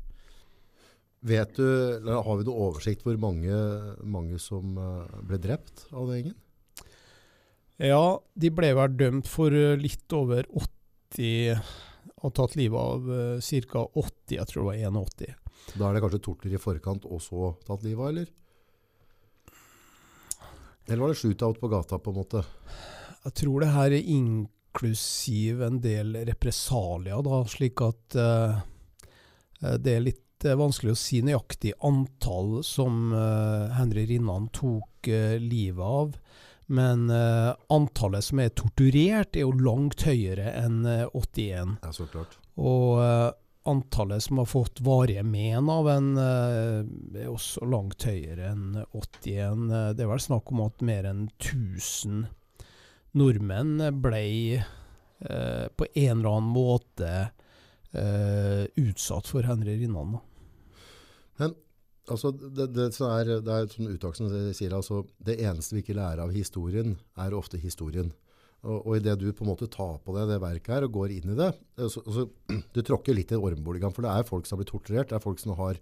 Vet 1.22 1.54
du, 1.54 1.66
eller 1.96 2.24
Har 2.26 2.40
vi 2.40 2.46
noe 2.48 2.68
oversikt 2.68 3.04
hvor 3.06 3.18
mange, 3.20 3.54
mange 4.02 4.40
som 4.42 4.74
uh, 4.74 5.20
ble 5.22 5.38
drept 5.38 5.86
av 5.92 6.08
den 6.08 6.18
gjengen? 6.18 6.38
Ja, 7.82 8.18
de 8.34 8.50
ble 8.54 8.72
vel 8.78 8.96
dømt 8.98 9.30
for 9.30 9.54
litt 9.78 10.14
over 10.14 10.46
80 10.50 11.62
og 12.22 12.34
tatt 12.36 12.56
livet 12.58 12.78
av 12.78 13.06
uh, 13.06 13.66
ca. 13.70 13.84
80, 13.86 14.36
jeg 14.36 14.48
tror 14.50 14.62
det 14.62 14.68
var 14.68 14.80
81. 15.02 15.38
Da 15.78 15.88
er 15.88 15.94
det 15.94 16.02
kanskje 16.04 16.22
tortur 16.26 16.54
i 16.54 16.60
forkant, 16.62 17.06
og 17.06 17.22
så 17.22 17.52
tatt 17.66 17.86
livet 17.86 18.02
av, 18.02 18.08
eller? 18.10 18.32
Eller 20.88 21.02
var 21.04 21.12
det 21.12 21.20
shootout 21.20 21.60
på 21.60 21.70
gata, 21.70 21.98
på 22.02 22.10
en 22.10 22.18
måte? 22.18 22.42
Jeg 23.22 23.36
tror 23.38 23.62
det 23.62 23.70
her 23.74 23.94
er 23.94 24.10
inklusiv 24.16 25.62
en 25.62 25.78
del 25.82 26.16
represalier, 26.26 27.22
da, 27.22 27.42
slik 27.50 27.82
at 27.86 28.18
uh, 28.18 28.58
det 29.78 29.96
er 29.96 30.06
litt 30.10 30.22
uh, 30.46 30.56
vanskelig 30.58 30.94
å 30.94 30.98
si 31.00 31.20
nøyaktig 31.24 31.74
antall 31.84 32.60
som 32.66 33.12
uh, 33.14 33.72
Henry 33.76 34.06
Rinnan 34.10 34.48
tok 34.54 35.08
livet 35.42 35.82
av. 35.82 36.16
Men 36.72 37.10
antallet 37.10 38.24
som 38.24 38.38
er 38.40 38.52
torturert, 38.56 39.34
er 39.34 39.42
jo 39.42 39.50
langt 39.66 40.04
høyere 40.06 40.52
enn 40.56 40.86
81. 40.86 41.72
Ja, 41.82 41.90
så 41.92 42.06
klart. 42.08 42.36
Og 42.54 43.02
antallet 43.68 44.22
som 44.22 44.38
har 44.40 44.46
fått 44.48 44.78
varige 44.86 45.24
men 45.26 45.66
av 45.74 45.90
en, 45.90 46.12
er 46.22 47.26
også 47.28 47.66
langt 47.66 48.06
høyere 48.06 48.52
enn 48.54 48.78
81. 48.94 49.66
Det 49.98 50.06
er 50.06 50.12
vel 50.14 50.22
snakk 50.22 50.54
om 50.54 50.62
at 50.68 50.86
mer 50.86 51.10
enn 51.10 51.26
1000 51.34 52.22
nordmenn 53.18 53.80
ble 54.02 54.24
eh, 54.56 55.66
på 55.76 55.88
en 55.94 56.18
eller 56.18 56.36
annen 56.36 56.52
måte 56.52 57.12
eh, 57.92 58.64
utsatt 58.80 59.28
for 59.28 59.48
Henry 59.48 59.76
Rinnan. 59.82 60.16
Men 60.16 60.20
altså, 62.10 62.32
det, 62.32 62.68
det, 62.74 62.88
er, 63.06 63.30
det 63.44 63.54
er 63.54 63.70
som 64.16 64.32
sier 64.56 64.74
altså, 64.76 65.02
det 65.22 65.38
eneste 65.42 65.76
vi 65.76 65.84
ikke 65.84 65.96
lærer 65.98 66.24
av 66.24 66.34
historien, 66.34 66.96
er 67.20 67.36
ofte 67.36 67.60
historien. 67.60 68.12
Og, 68.62 68.78
og 68.86 68.96
idet 68.98 69.18
du 69.18 69.26
på 69.34 69.42
en 69.42 69.50
måte 69.50 69.66
tar 69.70 69.96
på 70.04 70.14
deg 70.14 70.30
det 70.30 70.38
verket 70.42 70.70
her 70.70 70.86
og 70.86 70.94
går 70.94 71.16
inn 71.16 71.32
i 71.34 71.38
det 71.38 71.50
så, 71.90 71.98
så, 71.98 72.28
Du 72.74 72.82
tråkker 72.86 73.16
litt 73.16 73.34
i 73.34 73.38
ormboligaen, 73.38 73.94
for 73.94 74.06
det 74.06 74.12
er 74.14 74.28
folk 74.28 74.46
som 74.46 74.56
har 74.56 74.62
blitt 74.62 74.72
torturert. 74.74 75.10
Det 75.10 75.18
er 75.18 75.24
folk 75.24 75.42
som 75.42 75.56
har 75.58 75.80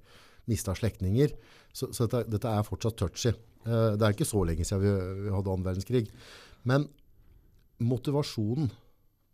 mista 0.48 0.74
slektninger. 0.76 1.34
Så, 1.72 1.90
så 1.92 2.06
dette, 2.06 2.24
dette, 2.32 2.48
er 2.48 2.66
fortsatt 2.66 2.96
touchy. 2.98 3.34
Eh, 3.66 3.92
det 4.00 4.06
er 4.06 4.16
ikke 4.16 4.28
så 4.28 4.44
lenge 4.48 4.64
siden 4.66 4.82
vi, 4.86 4.94
vi 5.26 5.34
hadde 5.34 5.52
annen 5.52 5.66
verdenskrig. 5.66 6.06
Men 6.68 6.88
motivasjonen 7.80 8.72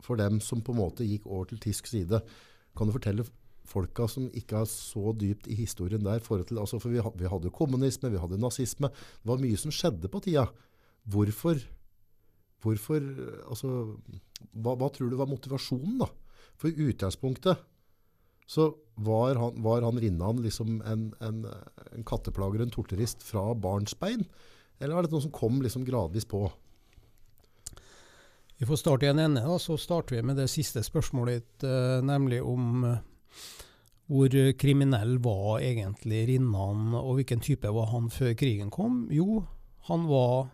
for 0.05 0.19
dem 0.21 0.41
som 0.45 0.61
på 0.63 0.75
en 0.75 0.83
måte 0.83 1.07
gikk 1.07 1.27
over 1.27 1.49
til 1.51 1.63
tysk 1.63 1.89
side, 1.91 2.21
kan 2.77 2.89
du 2.89 2.95
fortelle 2.95 3.25
folka 3.69 4.09
som 4.11 4.29
ikke 4.37 4.63
er 4.63 4.69
så 4.71 5.15
dypt 5.19 5.49
i 5.51 5.57
historien 5.59 6.05
der 6.05 6.21
til, 6.21 6.59
altså 6.59 6.81
For 6.83 6.93
vi, 6.93 7.01
vi 7.01 7.31
hadde 7.31 7.55
kommunisme, 7.55 8.11
vi 8.11 8.21
hadde 8.23 8.41
nazisme. 8.41 8.91
Det 8.91 9.31
var 9.31 9.43
mye 9.43 9.57
som 9.61 9.75
skjedde 9.75 10.11
på 10.13 10.23
tida. 10.25 10.49
Hvorfor 11.07 11.61
Hvorfor 12.65 13.03
altså, 13.47 13.69
hva, 14.57 14.75
hva, 14.75 14.89
tror 14.91 15.11
du 15.13 15.19
var 15.21 15.29
motivasjonen, 15.31 16.01
da? 16.01 16.09
For 16.57 16.73
i 16.73 16.89
utgangspunktet 16.91 17.61
så 18.47 18.71
var 19.03 19.39
han, 19.39 19.59
var 19.63 19.85
han 19.85 19.99
Rinnan 20.01 20.41
liksom 20.43 20.79
en, 20.87 21.09
en, 21.23 21.43
en 21.93 22.07
katteplager, 22.07 22.63
en 22.63 22.73
torturist 22.73 23.23
fra 23.27 23.51
barnsbein? 23.55 24.25
Eller 24.79 24.97
var 24.97 25.07
det 25.07 25.13
noe 25.13 25.25
som 25.25 25.35
kom 25.35 25.61
liksom 25.65 25.85
gradvis 25.87 26.29
på? 26.29 26.47
Vi 28.57 28.69
får 28.69 28.81
starte 28.81 29.07
i 29.07 29.11
en 29.11 29.21
ende. 29.21 29.43
Da. 29.45 29.59
Så 29.61 29.77
starter 29.81 30.17
vi 30.17 30.23
med 30.25 30.39
det 30.41 30.49
siste 30.49 30.81
spørsmålet 30.85 31.43
ditt, 31.43 31.67
uh, 31.69 32.01
nemlig 32.05 32.41
om 32.45 32.87
uh, 32.87 32.97
hvor 34.07 34.31
kriminell 34.61 35.17
var 35.19 35.65
egentlig 35.67 36.27
Rinnan, 36.29 36.93
og 36.95 37.17
hvilken 37.19 37.41
type 37.43 37.71
var 37.75 37.91
han 37.91 38.07
før 38.13 38.37
krigen 38.39 38.71
kom? 38.71 39.09
Jo, 39.11 39.43
han 39.89 40.07
var 40.07 40.47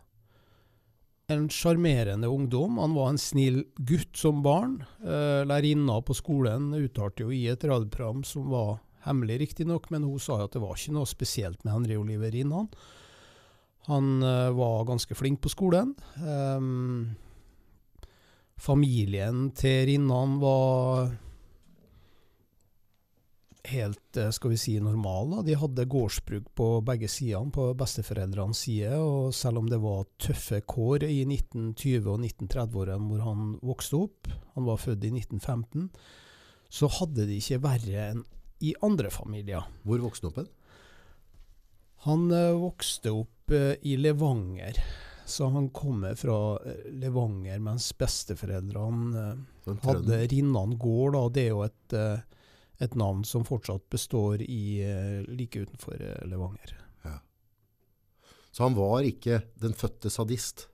en 1.33 1.49
sjarmerende 1.53 2.29
ungdom. 2.29 2.79
Han 2.79 2.95
var 2.95 3.13
en 3.13 3.21
snill 3.21 3.63
gutt 3.77 4.17
som 4.19 4.43
barn. 4.45 4.81
Eh, 5.05 5.43
Lærerinna 5.49 6.01
på 6.05 6.17
skolen 6.17 6.73
uttalte 6.77 7.27
jo 7.27 7.33
i 7.35 7.47
et 7.53 7.65
radioprogram 7.65 8.25
som 8.27 8.51
var 8.53 8.81
hemmelig, 9.07 9.41
riktignok, 9.43 9.89
men 9.91 10.07
hun 10.07 10.21
sa 10.23 10.39
jo 10.39 10.49
at 10.49 10.55
det 10.55 10.63
var 10.63 10.77
ikke 10.79 10.97
noe 10.97 11.11
spesielt 11.11 11.65
med 11.65 11.75
Henry 11.75 11.99
Oliver 11.99 12.33
Rinnan. 12.35 12.71
Han 13.89 14.23
eh, 14.23 14.51
var 14.55 14.87
ganske 14.91 15.17
flink 15.19 15.43
på 15.43 15.53
skolen. 15.53 15.95
Eh, 16.23 16.61
familien 18.63 19.51
til 19.59 19.87
Rinnan 19.91 20.39
var 20.43 21.13
helt 23.71 24.17
eh, 24.17 24.31
skal 24.31 24.51
vi 24.51 24.59
si, 24.59 24.75
normal. 24.81 25.31
Da. 25.31 25.43
De 25.47 25.57
hadde 25.59 25.89
gårdsbruk 25.91 26.51
på 26.59 26.69
begge 26.87 27.11
sidene, 27.11 27.53
på 27.55 27.69
besteforeldrenes 27.79 28.65
side. 28.67 28.95
Og 28.99 29.35
selv 29.37 29.63
om 29.63 29.69
det 29.71 29.81
var 29.83 30.09
tøffe 30.23 30.63
kår 30.67 31.07
i 31.07 31.23
1920- 31.27 32.09
og 32.11 32.25
1930-årene 32.27 33.11
hvor 33.11 33.23
han 33.27 33.55
vokste 33.63 34.03
opp, 34.03 34.33
han 34.57 34.67
var 34.69 34.83
født 34.83 35.07
i 35.07 35.13
1915, 35.15 35.89
så 36.73 36.89
hadde 36.99 37.29
de 37.29 37.39
ikke 37.39 37.63
verre 37.63 38.09
enn 38.11 38.27
i 38.63 38.75
andre 38.87 39.11
familier. 39.11 39.65
Hvor 39.87 40.03
vokste 40.05 40.29
han 40.29 40.33
opp 40.33 40.43
hen? 40.43 40.53
Han 42.03 42.29
vokste 42.59 43.13
opp 43.15 43.53
uh, 43.55 43.75
i 43.87 43.97
Levanger. 43.99 44.79
Så 45.27 45.47
han 45.55 45.69
kommer 45.75 46.17
fra 46.19 46.59
Levanger, 46.91 47.61
mens 47.63 47.93
besteforeldrene 47.99 49.27
hadde 49.85 50.19
Rinnan 50.33 50.75
gård. 50.83 51.15
Da. 51.15 51.23
Det 51.35 51.45
er 51.45 51.53
jo 51.53 51.61
et, 51.67 51.95
et, 52.83 52.97
navn 52.99 53.23
som 53.29 53.47
fortsatt 53.47 53.89
består 53.91 54.43
i, 54.43 54.83
like 55.29 55.63
utenfor 55.63 56.03
Levanger. 56.29 56.75
Ja. 57.07 57.17
Så 58.51 58.67
han 58.67 58.77
var 58.79 59.07
ikke 59.07 59.43
den 59.63 59.75
fødte 59.79 60.11
sadist? 60.13 60.67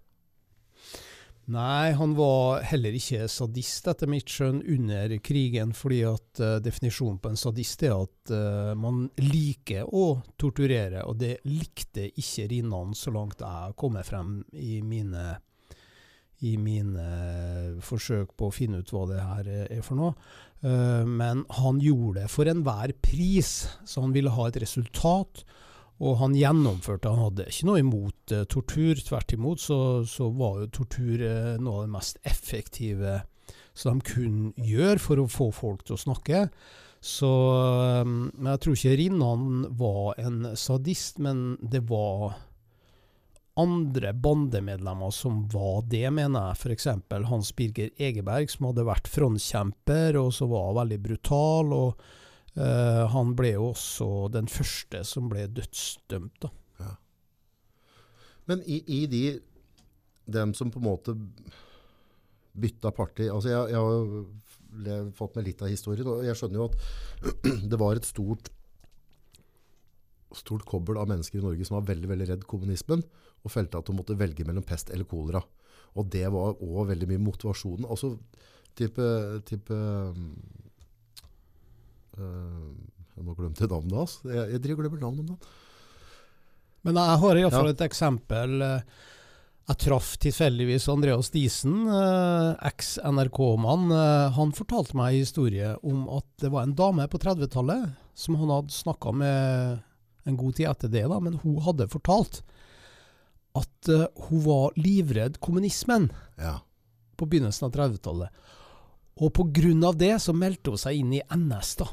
Nei, 1.49 1.95
han 1.97 2.13
var 2.13 2.61
heller 2.69 2.93
ikke 2.93 3.25
sadist, 3.33 3.87
etter 3.89 4.11
mitt 4.11 4.29
skjønn, 4.29 4.59
under 4.69 5.15
krigen. 5.25 5.73
fordi 5.73 6.03
at 6.05 6.43
uh, 6.45 6.59
definisjonen 6.61 7.17
på 7.25 7.31
en 7.33 7.41
sadist 7.41 7.85
er 7.89 7.95
at 7.95 8.33
uh, 8.35 8.75
man 8.77 9.07
liker 9.17 9.89
å 9.89 10.21
torturere. 10.37 11.07
Og 11.09 11.17
det 11.23 11.39
likte 11.49 12.11
ikke 12.11 12.51
Rinnan 12.53 12.93
så 12.93 13.15
langt 13.17 13.41
jeg 13.41 13.77
kommer 13.81 14.05
frem 14.05 14.43
i 14.53 14.83
mine, 14.85 15.39
i 16.47 16.57
mine 16.61 17.07
forsøk 17.85 18.35
på 18.39 18.49
å 18.49 18.55
finne 18.55 18.83
ut 18.83 18.93
hva 18.95 19.07
det 19.11 19.23
her 19.23 19.49
er 19.69 19.81
for 19.87 19.99
noe. 19.99 20.13
Uh, 20.63 21.07
men 21.07 21.45
han 21.59 21.81
gjorde 21.83 22.23
det 22.23 22.29
for 22.33 22.51
enhver 22.51 22.95
pris, 23.03 23.69
så 23.87 24.05
han 24.05 24.15
ville 24.15 24.35
ha 24.35 24.49
et 24.49 24.61
resultat. 24.63 25.45
Og 25.99 26.21
han 26.21 26.37
gjennomførte, 26.39 27.11
han 27.11 27.25
hadde 27.27 27.49
ikke 27.51 27.67
noe 27.67 27.81
imot 27.83 28.35
tortur. 28.53 29.01
Tvert 29.03 29.35
imot 29.35 29.63
så, 29.65 29.79
så 30.07 30.29
var 30.31 30.61
jo 30.61 30.69
tortur 30.77 31.25
noe 31.59 31.81
av 31.81 31.89
det 31.89 31.95
mest 31.97 32.21
effektive 32.23 33.17
som 33.79 33.99
de 33.99 34.13
kunne 34.13 34.53
gjøre 34.63 35.01
for 35.03 35.23
å 35.23 35.31
få 35.31 35.49
folk 35.55 35.85
til 35.87 35.97
å 35.97 36.03
snakke. 36.03 36.45
Så 37.01 37.31
Men 38.05 38.53
Jeg 38.53 38.61
tror 38.61 38.77
ikke 38.77 38.97
Rinnan 38.99 39.67
var 39.79 40.19
en 40.19 40.57
sadist, 40.57 41.19
men 41.19 41.57
det 41.63 41.85
var 41.91 42.35
andre 43.59 44.13
bandemedlemmer 44.15 45.11
som 45.15 45.43
var 45.53 45.83
det, 45.91 46.07
mener 46.15 46.53
jeg. 46.53 46.61
F.eks. 46.63 46.89
Hans 47.29 47.51
Birger 47.59 47.91
Egeberg, 47.99 48.51
som 48.53 48.71
hadde 48.71 48.87
vært 48.87 49.11
frontkjemper, 49.11 50.19
og 50.21 50.33
som 50.37 50.53
var 50.55 50.77
veldig 50.83 51.03
brutal. 51.09 51.77
og 51.77 52.09
Uh, 52.59 53.05
han 53.13 53.37
ble 53.39 53.53
jo 53.53 53.69
også 53.69 54.07
den 54.35 54.49
første 54.51 55.05
som 55.07 55.29
ble 55.31 55.45
dødsdømt. 55.55 56.41
Da. 56.43 56.49
Ja. 56.83 56.95
Men 58.51 58.65
i, 58.67 58.81
i, 58.83 59.05
de 59.07 59.23
dem 60.27 60.55
som 60.59 60.73
på 60.73 60.81
en 60.81 60.89
måte 60.89 61.15
bytta 62.59 62.91
parti 62.93 63.29
altså 63.31 63.53
Jeg, 63.53 63.71
jeg 63.71 64.91
har 64.91 65.13
fått 65.17 65.39
med 65.39 65.47
litt 65.47 65.63
av 65.63 65.71
historien, 65.71 66.09
og 66.11 66.27
jeg 66.27 66.37
skjønner 66.41 66.59
jo 66.59 66.67
at 66.67 66.81
det 67.71 67.79
var 67.81 68.01
et 68.01 68.09
stort 68.09 68.51
stort 70.37 70.67
kobbel 70.69 70.99
av 71.01 71.09
mennesker 71.09 71.39
i 71.39 71.45
Norge 71.45 71.65
som 71.65 71.79
var 71.79 71.87
veldig 71.89 72.11
veldig 72.11 72.27
redd 72.33 72.43
kommunismen, 72.51 73.05
og 73.45 73.53
følte 73.53 73.81
at 73.81 73.89
hun 73.91 73.99
måtte 74.01 74.19
velge 74.19 74.47
mellom 74.47 74.67
pest 74.67 74.91
eller 74.95 75.09
kolera. 75.09 75.43
Og 75.99 76.09
det 76.13 76.27
var 76.33 76.59
òg 76.63 76.91
veldig 76.93 77.09
mye 77.11 77.25
motivasjonen. 77.27 77.89
Altså 77.89 78.15
type, 78.79 79.05
type 79.49 79.75
øh, 82.19 82.73
jeg 83.19 83.27
må 83.27 83.35
glemme 83.35 83.71
navnet 83.71 83.99
hans. 83.99 84.19
Jeg, 84.25 84.45
jeg 84.55 84.65
driver 84.65 84.85
glemmer 84.85 85.07
navnet 85.07 85.33
om 85.35 85.39
Men 86.87 87.01
jeg 87.01 87.23
har 87.23 87.41
iallfall 87.41 87.71
ja. 87.73 87.77
et 87.77 87.87
eksempel. 87.89 88.59
Jeg 89.69 89.81
traff 89.83 90.15
tilfeldigvis 90.23 90.87
Andreas 90.89 91.29
Diesen, 91.35 91.83
eh, 91.93 92.69
eks-NRK-mann. 92.71 93.91
Eh, 93.93 94.31
han 94.33 94.55
fortalte 94.57 94.97
meg 94.97 95.13
en 95.13 95.27
historie 95.27 95.75
om 95.85 96.07
at 96.17 96.25
det 96.41 96.49
var 96.55 96.65
en 96.65 96.73
dame 96.79 97.05
på 97.13 97.21
30-tallet 97.21 97.91
som 98.17 98.39
han 98.41 98.49
hadde 98.55 98.73
snakka 98.73 99.13
med 99.13 99.83
en 100.25 100.39
god 100.41 100.57
tid 100.57 100.71
etter 100.71 100.93
det, 100.93 101.05
da, 101.13 101.19
men 101.21 101.37
hun 101.43 101.61
hadde 101.67 101.89
fortalt 101.93 102.41
at 103.59 103.93
uh, 103.93 104.07
hun 104.29 104.45
var 104.47 104.79
livredd 104.81 105.39
kommunismen 105.45 106.09
ja. 106.39 106.59
på 107.19 107.29
begynnelsen 107.29 107.69
av 107.69 107.77
30-tallet. 107.77 108.45
Og 109.19 109.33
pga. 109.35 109.93
det 109.99 110.15
så 110.23 110.33
meldte 110.33 110.75
hun 110.75 110.81
seg 110.81 111.01
inn 111.01 111.17
i 111.19 111.25
NS. 111.35 111.75
da. 111.83 111.89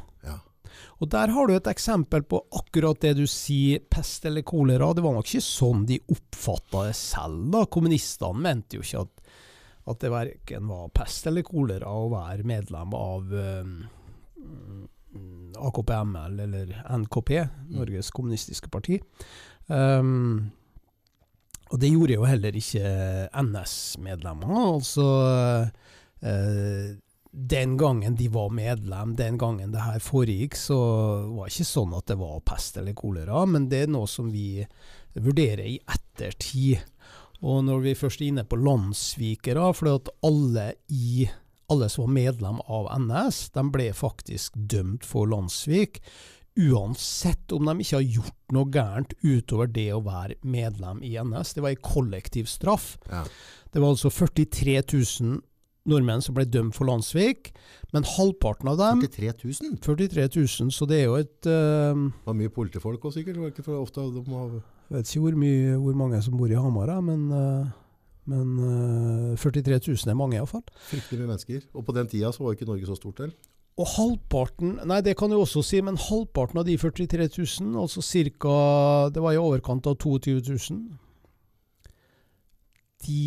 Og 1.00 1.10
Der 1.10 1.32
har 1.32 1.48
du 1.48 1.56
et 1.56 1.68
eksempel 1.68 2.24
på 2.24 2.42
akkurat 2.56 3.00
det 3.04 3.16
du 3.20 3.26
sier, 3.30 3.84
pest 3.90 4.26
eller 4.26 4.46
kolera. 4.48 4.94
Det 4.94 5.04
var 5.06 5.16
nok 5.16 5.28
ikke 5.28 5.44
sånn 5.44 5.86
de 5.90 6.00
oppfatta 6.12 6.86
det 6.88 6.96
selv. 7.00 7.52
da. 7.54 7.66
Kommunistene 7.66 8.46
mente 8.48 8.80
jo 8.80 8.86
ikke 8.86 9.06
at, 9.06 9.32
at 9.92 10.02
det 10.04 10.14
verken 10.14 10.72
var 10.72 10.92
pest 10.96 11.28
eller 11.30 11.46
kolera 11.48 11.92
å 11.92 12.10
være 12.14 12.48
medlem 12.48 12.96
av 12.98 13.34
um, 13.34 13.74
AKP-ML 15.70 16.40
eller 16.48 16.76
NKP, 17.04 17.34
Norges 17.76 18.12
kommunistiske 18.16 18.72
parti. 18.72 19.00
Um, 19.68 20.52
og 21.76 21.82
det 21.82 21.90
gjorde 21.92 22.16
jo 22.16 22.24
heller 22.24 22.56
ikke 22.56 22.90
NS-medlemmer. 23.36 24.52
Altså 24.64 25.08
eh, 26.24 26.94
den 27.36 27.74
gangen 27.76 28.16
de 28.16 28.30
var 28.32 28.54
medlem, 28.56 29.12
den 29.20 29.36
gangen 29.38 29.74
det 29.74 29.84
her 29.84 30.00
foregikk, 30.00 30.56
så 30.56 30.78
var 31.34 31.50
det 31.50 31.52
ikke 31.52 31.68
sånn 31.68 31.98
at 31.98 32.08
det 32.08 32.16
var 32.22 32.40
pest 32.48 32.80
eller 32.80 32.96
kolera, 32.96 33.42
men 33.44 33.68
det 33.68 33.82
er 33.84 33.92
noe 33.92 34.08
som 34.08 34.30
vi 34.32 34.64
vurderer 35.20 35.66
i 35.68 35.76
ettertid. 35.84 36.80
Og 37.44 37.66
når 37.68 37.84
vi 37.84 37.98
først 38.00 38.24
er 38.24 38.32
inne 38.32 38.48
på 38.48 38.62
landssvikere, 38.62 39.68
for 39.76 39.92
alle, 40.24 40.70
alle 41.68 41.92
som 41.92 42.06
var 42.06 42.16
medlem 42.16 42.64
av 42.72 42.88
NS, 43.04 43.50
de 43.52 43.66
ble 43.76 43.90
faktisk 43.92 44.56
dømt 44.56 45.04
for 45.04 45.28
landssvik. 45.28 46.00
Uansett 46.56 47.52
om 47.52 47.68
de 47.68 47.84
ikke 47.84 47.98
har 47.98 48.06
gjort 48.20 48.54
noe 48.56 48.70
gærent 48.72 49.12
utover 49.26 49.68
det 49.68 49.90
å 49.92 50.00
være 50.06 50.38
medlem 50.48 51.02
i 51.04 51.18
NS. 51.20 51.56
Det 51.58 51.64
var 51.66 51.74
en 51.74 51.84
kollektiv 51.84 52.48
straff. 52.48 52.94
Ja. 53.10 53.26
Det 53.74 53.84
var 53.84 53.92
altså 53.92 54.12
43 54.14 54.78
000 54.80 55.42
nordmenn 55.90 56.24
som 56.24 56.36
ble 56.38 56.46
dømt 56.50 56.76
for 56.78 56.90
landssvik, 56.90 57.52
men 57.94 58.08
halvparten 58.16 58.72
av 58.72 58.80
dem 58.80 59.04
43 59.06 59.34
000? 59.44 59.80
43 59.84 60.28
000, 60.34 60.72
så 60.74 60.88
det 60.90 61.02
er 61.02 61.10
jo 61.10 61.18
et 61.20 61.50
uh, 61.50 61.92
Det 61.94 62.30
var 62.30 62.38
mye 62.40 62.54
politifolk 62.54 63.06
òg, 63.06 63.14
sikkert? 63.18 63.40
Var 63.42 63.54
ikke 63.54 63.66
for 63.68 63.82
ofte 63.84 64.06
de 64.16 64.24
har... 64.32 64.56
Jeg 64.86 65.00
vet 65.00 65.10
ikke 65.12 65.24
hvor, 65.24 65.38
mye, 65.42 65.76
hvor 65.82 65.98
mange 65.98 66.22
som 66.22 66.38
bor 66.38 66.52
i 66.52 66.58
Hamar, 66.58 66.94
men, 67.06 67.28
uh, 67.34 67.68
men 68.32 68.56
uh, 69.34 69.44
43 69.44 69.82
000 69.92 70.14
er 70.14 70.18
mange 70.18 70.40
iallfall. 70.40 70.66
Fryktelig 70.90 71.22
mye 71.22 71.34
mennesker. 71.34 71.68
Og 71.76 71.86
på 71.86 71.96
den 72.00 72.10
tida 72.10 72.32
så 72.34 72.46
var 72.46 72.58
ikke 72.58 72.70
Norge 72.70 72.90
så 72.90 72.98
stort, 72.98 73.22
vel? 73.26 73.36
Og 73.76 73.90
halvparten 73.92 74.78
Nei, 74.88 75.02
det 75.04 75.18
kan 75.20 75.34
jeg 75.34 75.42
også 75.42 75.64
si, 75.66 75.82
men 75.84 76.00
halvparten 76.00 76.62
av 76.62 76.68
de 76.68 76.78
43 76.80 77.28
000, 77.28 77.74
altså 77.82 78.04
ca. 78.40 78.60
Det 79.12 79.24
var 79.24 79.36
i 79.36 79.42
overkant 79.42 79.88
av 79.92 79.98
22 80.00 80.38
000, 80.72 80.86
de 83.06 83.20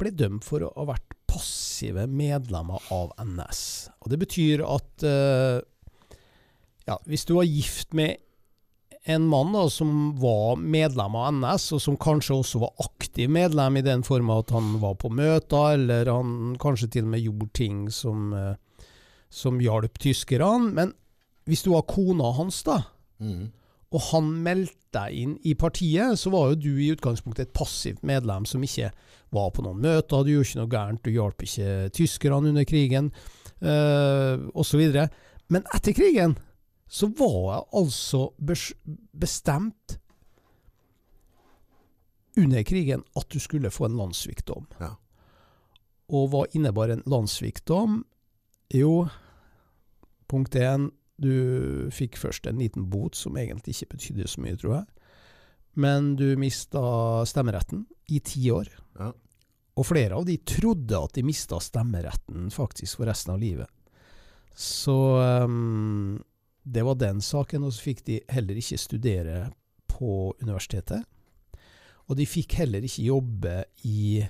ble 0.00 0.12
dømt 0.16 0.46
for 0.46 0.64
å 0.64 0.70
ha 0.78 0.86
vært 0.94 1.16
passive 1.30 2.06
medlemmer 2.10 2.82
av 2.94 3.12
NS. 3.22 3.62
Og 4.02 4.10
Det 4.12 4.18
betyr 4.22 4.64
at 4.66 5.06
uh, 5.06 5.60
ja, 6.86 6.96
hvis 7.06 7.26
du 7.28 7.36
var 7.36 7.48
gift 7.48 7.94
med 7.94 8.18
en 9.08 9.26
mann 9.30 9.54
da, 9.54 9.64
som 9.72 10.12
var 10.20 10.58
medlem 10.60 11.14
av 11.16 11.30
NS, 11.34 11.70
og 11.76 11.82
som 11.82 11.98
kanskje 12.00 12.36
også 12.36 12.62
var 12.62 12.82
aktiv 12.84 13.30
medlem 13.32 13.78
i 13.80 13.84
den 13.84 14.02
form 14.06 14.32
at 14.34 14.52
han 14.52 14.74
var 14.82 14.98
på 15.00 15.10
møter, 15.12 15.76
eller 15.76 16.10
han 16.12 16.56
kanskje 16.60 16.90
til 16.96 17.06
og 17.06 17.14
med 17.14 17.24
gjorde 17.24 17.50
ting 17.56 17.86
som, 17.94 18.32
uh, 18.36 18.54
som 19.30 19.60
hjalp 19.62 19.98
tyskerne. 20.02 20.74
Men 20.74 20.92
hvis 21.48 21.64
du 21.64 21.72
var 21.72 21.88
kona 21.88 22.32
hans, 22.36 22.62
da, 22.66 22.82
mm. 23.22 23.46
og 23.94 24.04
han 24.10 24.34
meldte 24.44 24.76
deg 24.90 25.16
inn 25.22 25.34
i 25.46 25.54
partiet, 25.54 26.18
så 26.18 26.32
var 26.34 26.50
jo 26.50 26.60
du 26.64 26.70
i 26.82 26.90
utgangspunktet 26.90 27.46
et 27.46 27.54
passivt 27.54 28.02
medlem 28.06 28.46
som 28.48 28.62
ikke 28.66 28.90
var 29.30 29.52
på 29.54 29.62
noen 29.62 29.78
møter, 29.78 30.24
du 30.26 30.32
gjorde 30.32 30.48
ikke 30.48 30.58
noe 30.58 30.72
gærent, 30.72 31.04
du 31.06 31.14
hjalp 31.14 31.44
ikke 31.46 31.74
tyskerne 31.94 32.50
under 32.50 32.66
krigen, 32.66 33.12
øh, 33.62 34.48
osv. 34.58 34.82
Men 35.50 35.66
etter 35.76 35.94
krigen 35.94 36.34
så 36.90 37.06
var 37.14 37.38
jeg 37.52 37.66
altså 37.78 38.24
bestemt 39.14 40.00
under 42.38 42.64
krigen 42.66 43.04
at 43.18 43.30
du 43.30 43.38
skulle 43.42 43.70
få 43.70 43.86
en 43.86 43.98
landssvikdom. 44.00 44.66
Ja. 44.80 44.96
Og 46.10 46.30
hva 46.32 46.44
innebar 46.54 46.90
en 46.90 47.04
landssvikdom? 47.06 48.02
Jo, 48.70 49.08
punkt 50.30 50.54
én, 50.54 50.90
du 51.20 51.90
fikk 51.92 52.16
først 52.20 52.46
en 52.46 52.60
liten 52.62 52.86
bot 52.90 53.18
som 53.18 53.36
egentlig 53.36 53.74
ikke 53.74 53.96
betydde 53.96 54.28
så 54.30 54.44
mye, 54.44 54.58
tror 54.60 54.76
jeg. 54.78 54.86
Men 55.80 56.14
du 56.18 56.32
mista 56.38 56.82
stemmeretten 57.28 57.84
i 58.10 58.20
ti 58.24 58.46
år. 58.54 58.70
Ja. 58.98 59.10
Og 59.78 59.86
flere 59.86 60.16
av 60.18 60.26
de 60.28 60.36
trodde 60.46 60.98
at 60.98 61.14
de 61.16 61.24
mista 61.26 61.60
stemmeretten 61.62 62.50
faktisk 62.54 63.00
for 63.00 63.10
resten 63.10 63.34
av 63.34 63.42
livet. 63.42 63.70
Så 64.54 64.96
um, 65.18 66.18
det 66.62 66.84
var 66.84 66.98
den 67.00 67.22
saken, 67.24 67.64
og 67.64 67.74
så 67.74 67.90
fikk 67.90 68.04
de 68.08 68.18
heller 68.30 68.58
ikke 68.60 68.80
studere 68.80 69.38
på 69.90 70.34
universitetet. 70.42 71.06
Og 72.10 72.18
de 72.18 72.26
fikk 72.26 72.58
heller 72.58 72.84
ikke 72.84 73.06
jobbe 73.06 73.56
i 73.86 74.20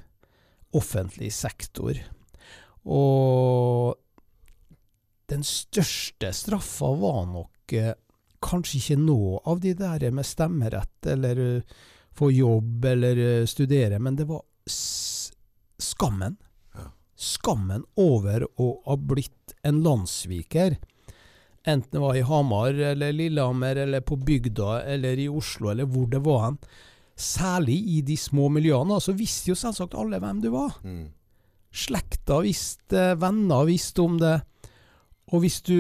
offentlig 0.77 1.33
sektor. 1.35 1.97
Og 2.85 3.97
den 5.31 5.45
største 5.47 6.33
straffa 6.35 6.91
var 6.99 7.25
nok 7.31 7.75
eh, 7.79 7.95
kanskje 8.43 8.81
ikke 8.81 8.99
noe 9.01 9.41
av 9.49 9.61
de 9.63 9.75
der 9.79 10.07
med 10.15 10.27
stemmerett 10.27 11.07
eller 11.13 11.41
uh, 11.41 11.81
få 12.17 12.31
jobb 12.33 12.85
eller 12.89 13.21
uh, 13.21 13.47
studere, 13.49 14.01
men 14.01 14.17
det 14.17 14.27
var 14.31 14.43
skammen. 14.71 16.39
Ja. 16.75 16.89
Skammen 17.15 17.85
over 18.01 18.47
å 18.57 18.73
ha 18.87 18.97
blitt 18.97 19.55
en 19.63 19.83
landssviker. 19.85 20.79
Enten 21.69 21.99
det 21.99 22.03
var 22.03 22.17
i 22.17 22.25
Hamar 22.25 22.75
eller 22.93 23.13
Lillehammer 23.13 23.77
eller 23.85 24.01
på 24.01 24.17
bygda 24.17 24.83
eller 24.89 25.21
i 25.21 25.29
Oslo 25.29 25.71
eller 25.75 25.89
hvor 25.89 26.09
det 26.11 26.23
var 26.25 26.47
hen. 26.47 26.61
Særlig 27.21 27.77
i 27.99 28.01
de 28.01 28.17
små 28.17 28.49
miljøene, 28.49 28.97
så 28.97 29.13
visste 29.13 29.53
jo 29.53 29.59
selvsagt 29.59 29.95
alle 30.01 30.23
hvem 30.23 30.41
du 30.41 30.49
var. 30.55 30.79
Mm. 30.81 31.11
Slekta 31.71 32.41
visste, 32.47 33.11
venner 33.21 33.67
visste 33.69 34.03
om 34.03 34.17
det. 34.19 34.39
Og 35.31 35.45
hvis 35.45 35.61
du, 35.63 35.75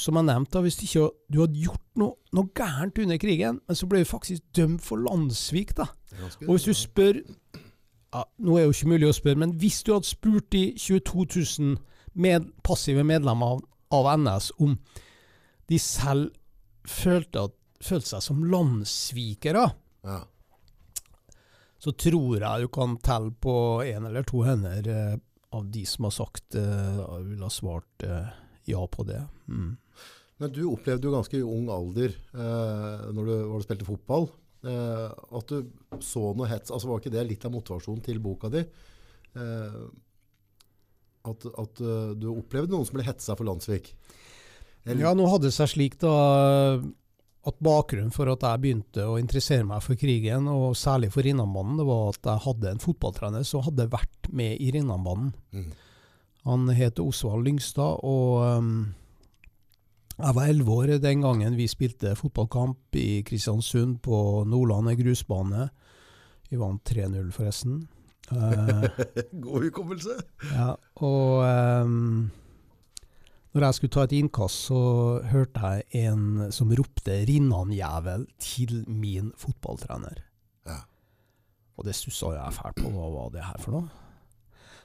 som 0.00 0.16
jeg 0.16 0.24
nevnte, 0.24 0.60
hvis 0.64 0.78
ikke 0.82 1.10
du 1.28 1.42
hadde 1.42 1.60
gjort 1.60 1.84
noe, 2.00 2.16
noe, 2.32 2.48
gærent 2.56 2.98
under 3.02 3.20
krigen, 3.20 3.60
men 3.68 3.76
så 3.76 3.88
ble 3.88 4.00
du 4.00 4.08
faktisk 4.08 4.44
dømt 4.56 4.84
for 4.84 5.00
landssvik, 5.04 5.74
da. 5.76 5.90
Og 6.46 6.54
hvis 6.54 6.68
du 6.70 6.72
spør 6.76 7.20
ja, 8.08 8.22
Nå 8.40 8.54
er 8.56 8.62
det 8.62 8.68
jo 8.70 8.76
ikke 8.76 8.88
mulig 8.94 9.10
å 9.10 9.16
spørre, 9.18 9.40
men 9.42 9.52
hvis 9.60 9.82
du 9.84 9.92
hadde 9.92 10.08
spurt 10.08 10.46
de 10.54 10.62
22 10.80 11.26
000 11.60 11.74
med, 12.16 12.48
passive 12.64 13.04
medlemmer 13.04 13.58
av, 13.58 13.60
av 13.92 14.08
NS 14.16 14.48
om 14.64 14.78
de 15.68 15.78
selv 15.82 16.32
følte, 16.88 17.44
at, 17.50 17.56
følte 17.84 18.14
seg 18.14 18.24
som 18.24 18.40
landssvikere, 18.48 19.66
ja. 20.08 20.18
så 21.76 21.92
tror 21.92 22.40
jeg 22.40 22.64
du 22.64 22.72
kan 22.72 22.96
telle 23.04 23.34
på 23.36 23.54
én 23.84 24.08
eller 24.08 24.24
to 24.24 24.40
hender 24.46 24.88
eh, 24.88 25.16
av 25.52 25.68
de 25.68 25.84
som 25.88 26.08
har 26.08 26.16
sagt 26.16 26.56
eh, 26.56 27.04
ville 27.28 27.44
ha 27.44 27.52
svart 27.52 28.08
eh, 28.08 28.32
ja 28.68 28.82
på 28.90 29.06
det. 29.08 29.20
Mm. 29.48 29.76
Men 30.38 30.52
du 30.54 30.60
opplevde 30.70 31.08
jo 31.08 31.14
ganske 31.16 31.40
ung 31.42 31.70
alder 31.74 32.12
eh, 32.14 33.08
når, 33.14 33.24
du, 33.24 33.32
du, 33.50 33.64
spilte 33.64 33.88
fotball. 33.88 34.28
Eh, 34.66 35.08
at 35.38 35.50
du 35.50 36.02
så 36.04 36.30
noe 36.36 36.50
hets. 36.50 36.70
altså 36.74 36.90
Var 36.90 37.02
ikke 37.02 37.14
det 37.16 37.26
litt 37.26 37.48
av 37.48 37.54
motivasjonen 37.54 38.04
til 38.06 38.22
boka 38.22 38.50
di? 38.52 38.62
Eh, 39.38 39.80
at, 41.28 41.44
at 41.60 41.80
uh, 41.82 42.14
du 42.16 42.30
opplevde 42.30 42.72
noen 42.72 42.86
som 42.88 42.96
ble 42.96 43.04
hetsa 43.04 43.34
for 43.36 43.44
landssvik? 43.44 43.90
Ja, 44.88 45.10
nå 45.12 45.26
hadde 45.28 45.50
det 45.50 45.56
seg 45.58 45.68
slik 45.74 45.98
da 46.00 46.12
at 47.48 47.58
bakgrunnen 47.64 48.12
for 48.14 48.30
at 48.32 48.44
jeg 48.44 48.62
begynte 48.62 49.04
å 49.08 49.18
interessere 49.20 49.66
meg 49.66 49.82
for 49.84 49.98
krigen, 50.00 50.48
og 50.50 50.76
særlig 50.78 51.10
for 51.14 51.26
Rinnanbanen, 51.26 51.78
det 51.80 51.86
var 51.88 52.10
at 52.12 52.30
jeg 52.30 52.44
hadde 52.46 52.72
en 52.72 52.82
fotballtrener 52.82 53.44
som 53.46 53.64
hadde 53.66 53.88
vært 53.92 54.30
med 54.34 54.56
i 54.62 54.72
Rinnanbanen. 54.74 55.30
Mm. 55.54 55.68
Han 56.48 56.70
heter 56.72 57.04
Osvald 57.04 57.44
Lyngstad, 57.44 58.00
og 58.08 58.40
um, 58.56 58.94
jeg 60.16 60.34
var 60.34 60.48
elleve 60.48 60.72
år 60.72 60.94
den 61.02 61.20
gangen 61.20 61.58
vi 61.58 61.68
spilte 61.68 62.14
fotballkamp 62.16 62.96
i 62.96 63.20
Kristiansund 63.28 63.98
på 64.02 64.44
Nordlandet 64.48 64.96
grusbane. 65.02 65.68
Vi 66.48 66.56
vant 66.56 66.88
3-0, 66.88 67.28
forresten. 67.36 67.82
Uh, 68.32 68.88
God 69.44 69.68
hukommelse! 69.68 70.16
Ja, 70.54 70.72
og 71.04 71.44
um, 71.84 72.30
når 73.52 73.68
jeg 73.68 73.76
skulle 73.76 73.92
ta 73.92 74.08
et 74.08 74.16
innkast, 74.16 74.64
så 74.70 74.80
hørte 75.28 75.68
jeg 75.68 76.08
en 76.08 76.48
som 76.52 76.72
ropte 76.72 77.22
'Rinnan-jævel' 77.28 78.28
til 78.40 78.84
min 78.88 79.32
fotballtrener. 79.36 80.24
Ja. 80.64 80.80
Og 81.76 81.84
det 81.84 81.94
stussa 81.94 82.32
jeg 82.32 82.56
fælt 82.56 82.80
på. 82.80 82.90
Hva 82.90 83.08
var 83.12 83.32
det 83.36 83.44
her 83.44 83.60
for 83.60 83.76
noe? 83.76 84.07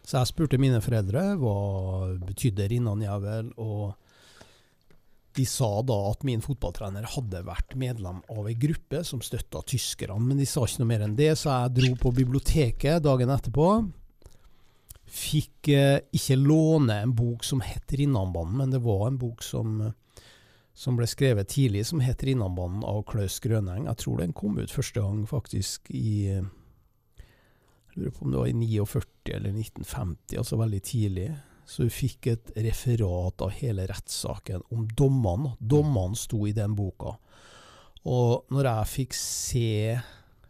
Så 0.03 0.19
jeg 0.19 0.33
spurte 0.33 0.59
mine 0.59 0.81
foreldre 0.83 1.21
hva 1.39 1.57
betydde 2.27 2.67
Rinnan-jævel, 2.73 3.53
og 3.63 3.93
de 5.33 5.45
sa 5.49 5.69
da 5.87 5.95
at 6.11 6.25
min 6.27 6.43
fotballtrener 6.43 7.07
hadde 7.15 7.41
vært 7.47 7.73
medlem 7.79 8.19
av 8.29 8.49
ei 8.49 8.55
gruppe 8.59 9.01
som 9.07 9.23
støtta 9.23 9.63
tyskerne, 9.71 10.19
men 10.21 10.41
de 10.41 10.47
sa 10.49 10.65
ikke 10.67 10.83
noe 10.83 10.91
mer 10.91 11.05
enn 11.07 11.17
det, 11.17 11.31
så 11.39 11.55
jeg 11.55 11.75
dro 11.79 11.91
på 12.03 12.13
biblioteket 12.19 13.03
dagen 13.05 13.31
etterpå. 13.33 13.69
Fikk 15.13 15.71
eh, 15.73 15.99
ikke 16.13 16.37
låne 16.41 16.99
en 17.05 17.15
bok 17.15 17.45
som 17.47 17.63
het 17.65 17.95
Rinnanbanen, 17.95 18.59
men 18.59 18.75
det 18.75 18.83
var 18.83 19.07
en 19.07 19.19
bok 19.21 19.41
som, 19.45 19.79
som 20.75 20.99
ble 20.99 21.07
skrevet 21.09 21.49
tidlig, 21.53 21.87
som 21.89 22.03
het 22.03 22.25
Rinnanbanen 22.27 22.83
av 22.85 23.05
Klaus 23.09 23.39
Grøneng. 23.41 23.87
Jeg 23.87 24.01
tror 24.03 24.21
den 24.21 24.35
kom 24.37 24.59
ut 24.59 24.73
første 24.73 25.01
gang 25.01 25.23
faktisk 25.29 25.89
i 25.95 26.43
jeg 27.93 28.01
lurer 28.01 28.13
på 28.15 28.25
om 28.25 28.31
det 28.33 28.39
var 28.41 28.49
i 28.49 28.55
49 28.57 29.33
eller 29.37 29.53
1950, 29.53 30.37
altså 30.41 30.57
veldig 30.57 30.81
tidlig. 30.81 31.27
Så 31.69 31.85
hun 31.85 31.93
fikk 31.93 32.27
et 32.31 32.51
referat 32.65 33.43
av 33.45 33.53
hele 33.55 33.85
rettssaken 33.87 34.65
om 34.73 34.87
dommene. 34.97 35.53
Dommene 35.59 36.17
sto 36.19 36.41
i 36.49 36.55
den 36.55 36.73
boka. 36.75 37.13
Og 38.09 38.49
når 38.51 38.67
jeg 38.67 38.91
fikk 38.97 39.15
se 39.15 39.69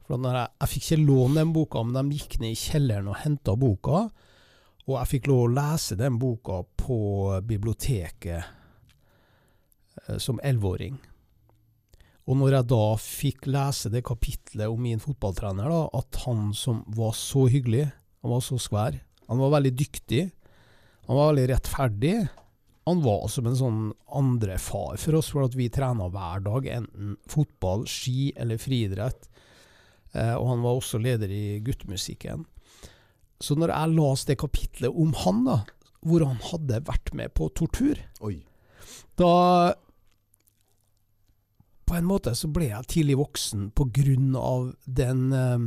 for 0.03 0.19
jeg, 0.19 0.49
jeg 0.59 0.71
fikk 0.71 0.87
ikke 0.87 1.03
låne 1.05 1.39
den 1.39 1.53
boka, 1.55 1.83
men 1.83 2.09
de 2.09 2.17
gikk 2.17 2.39
ned 2.41 2.55
i 2.55 2.59
kjelleren 2.59 3.07
og 3.11 3.19
henta 3.23 3.55
boka. 3.59 4.07
Og 4.83 4.97
jeg 4.97 5.11
fikk 5.13 5.29
lov 5.31 5.45
å 5.45 5.53
lese 5.53 5.95
den 5.99 6.17
boka 6.19 6.59
på 6.79 6.97
biblioteket 7.47 8.43
eh, 8.43 10.17
som 10.19 10.41
elleveåring. 10.43 10.97
Og 12.23 12.39
når 12.39 12.55
jeg 12.55 12.69
da 12.71 12.83
fikk 13.03 13.49
lese 13.51 13.91
det 13.91 14.05
kapitlet 14.07 14.71
om 14.71 14.79
min 14.79 15.01
fotballtrener, 15.03 15.67
da, 15.67 15.81
at 15.99 16.21
han 16.23 16.53
som 16.55 16.83
var 16.95 17.11
så 17.19 17.49
hyggelig, 17.51 17.89
han 18.23 18.31
var 18.31 18.45
så 18.45 18.59
skvær, 18.61 18.95
han 19.27 19.41
var 19.41 19.51
veldig 19.57 19.73
dyktig, 19.75 20.23
han 21.09 21.19
var 21.19 21.33
veldig 21.33 21.49
rettferdig, 21.51 22.15
han 22.87 23.03
var 23.03 23.27
som 23.31 23.47
en 23.47 23.59
sånn 23.59 23.83
andre 24.15 24.57
far 24.59 24.95
for 24.99 25.19
oss, 25.19 25.33
for 25.35 25.47
at 25.47 25.55
vi 25.55 25.69
trena 25.71 26.07
hver 26.11 26.43
dag, 26.47 26.67
enten 26.79 27.13
fotball, 27.31 27.85
ski 27.87 28.31
eller 28.39 28.59
friidrett. 28.59 29.29
Eh, 30.13 30.33
og 30.35 30.49
han 30.49 30.63
var 30.65 30.79
også 30.79 30.99
leder 31.01 31.31
i 31.31 31.59
guttemusikken. 31.63 32.43
Så 33.43 33.55
når 33.59 33.71
jeg 33.73 33.95
leste 33.95 34.33
det 34.33 34.41
kapitlet 34.43 34.99
om 34.99 35.15
han, 35.23 35.43
da, 35.47 35.57
hvor 36.03 36.27
han 36.27 36.39
hadde 36.51 36.83
vært 36.87 37.13
med 37.15 37.33
på 37.35 37.49
tortur, 37.55 37.99
Oi. 38.23 38.37
da 39.19 39.31
på 41.93 41.99
en 41.99 42.07
måte 42.09 42.31
så 42.33 42.49
ble 42.49 42.71
jeg 42.71 42.89
tidlig 42.89 43.19
voksen 43.19 43.67
på 43.77 43.85
grunn 43.93 44.31
av 44.39 44.71
den 44.85 45.19
eh, 45.37 45.65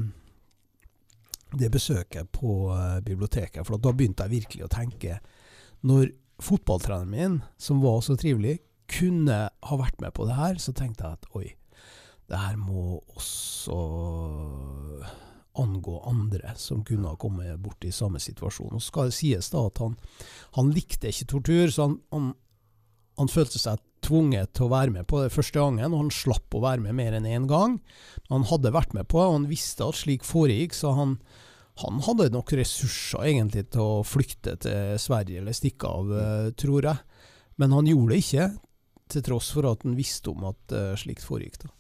det 1.55 1.69
besøket 1.71 2.33
på 2.35 2.73
eh, 2.75 2.97
biblioteket. 3.07 3.63
For 3.63 3.79
da 3.79 3.93
begynte 3.95 4.27
jeg 4.27 4.41
virkelig 4.41 4.67
å 4.67 4.73
tenke 4.73 5.21
Når 5.87 6.09
fotballtreneren 6.43 7.13
min, 7.13 7.37
som 7.63 7.79
var 7.85 8.01
så 8.03 8.17
trivelig, 8.19 8.59
kunne 8.91 9.37
ha 9.47 9.77
vært 9.79 10.01
med 10.03 10.15
på 10.17 10.27
det 10.27 10.35
her, 10.35 10.59
så 10.59 10.75
tenkte 10.75 11.05
jeg 11.05 11.19
at 11.21 11.29
oi, 11.39 11.47
det 12.27 12.41
her 12.41 12.57
må 12.59 12.99
også 13.15 13.79
angå 15.63 16.01
andre 16.11 16.57
som 16.59 16.83
kunne 16.85 17.13
ha 17.13 17.21
kommet 17.21 17.61
bort 17.63 17.87
i 17.87 17.95
samme 17.95 18.19
situasjon. 18.19 18.75
Og 18.75 18.83
skal 18.83 19.13
det 19.13 19.19
sies 19.21 19.53
da 19.53 19.63
at 19.69 19.79
han, 19.85 19.95
han 20.59 20.75
likte 20.75 21.13
ikke 21.13 21.29
tortur, 21.37 21.71
så 21.71 21.87
han, 21.87 22.01
han, 22.11 22.33
han 23.21 23.31
følte 23.31 23.63
seg 23.63 23.79
tvunget 24.07 24.53
til 24.57 24.67
å 24.67 24.73
være 24.73 24.95
med 24.95 25.09
på 25.11 25.21
det 25.25 25.33
første 25.35 25.61
gangen, 25.61 25.91
og 25.91 26.05
han 26.05 26.15
slapp 26.15 26.55
å 26.55 26.63
være 26.65 26.85
med 26.85 26.97
mer 26.99 27.17
enn 27.19 27.29
én 27.29 27.49
gang. 27.51 27.79
Han 28.31 28.47
hadde 28.51 28.75
vært 28.75 28.95
med 28.97 29.09
på 29.11 29.21
det, 29.21 29.27
og 29.27 29.37
han 29.41 29.51
visste 29.51 29.87
at 29.87 29.99
slik 29.99 30.27
foregikk, 30.27 30.77
så 30.77 30.95
han, 30.97 31.17
han 31.83 32.01
hadde 32.07 32.31
nok 32.35 32.55
ressurser 32.59 33.27
egentlig 33.33 33.67
til 33.75 33.85
å 33.85 34.07
flykte 34.07 34.57
til 34.65 34.97
Sverige 35.03 35.43
eller 35.43 35.57
stikke 35.57 35.91
av, 35.91 36.15
eh, 36.23 36.49
tror 36.59 36.91
jeg. 36.93 37.21
Men 37.61 37.75
han 37.77 37.89
gjorde 37.89 38.15
det 38.15 38.23
ikke, 38.25 38.49
til 39.13 39.23
tross 39.27 39.53
for 39.55 39.69
at 39.71 39.85
han 39.87 39.95
visste 39.99 40.33
om 40.33 40.49
at 40.49 40.73
uh, 40.75 40.95
slikt 40.99 41.25
foregikk. 41.25 41.61
da. 41.63 41.71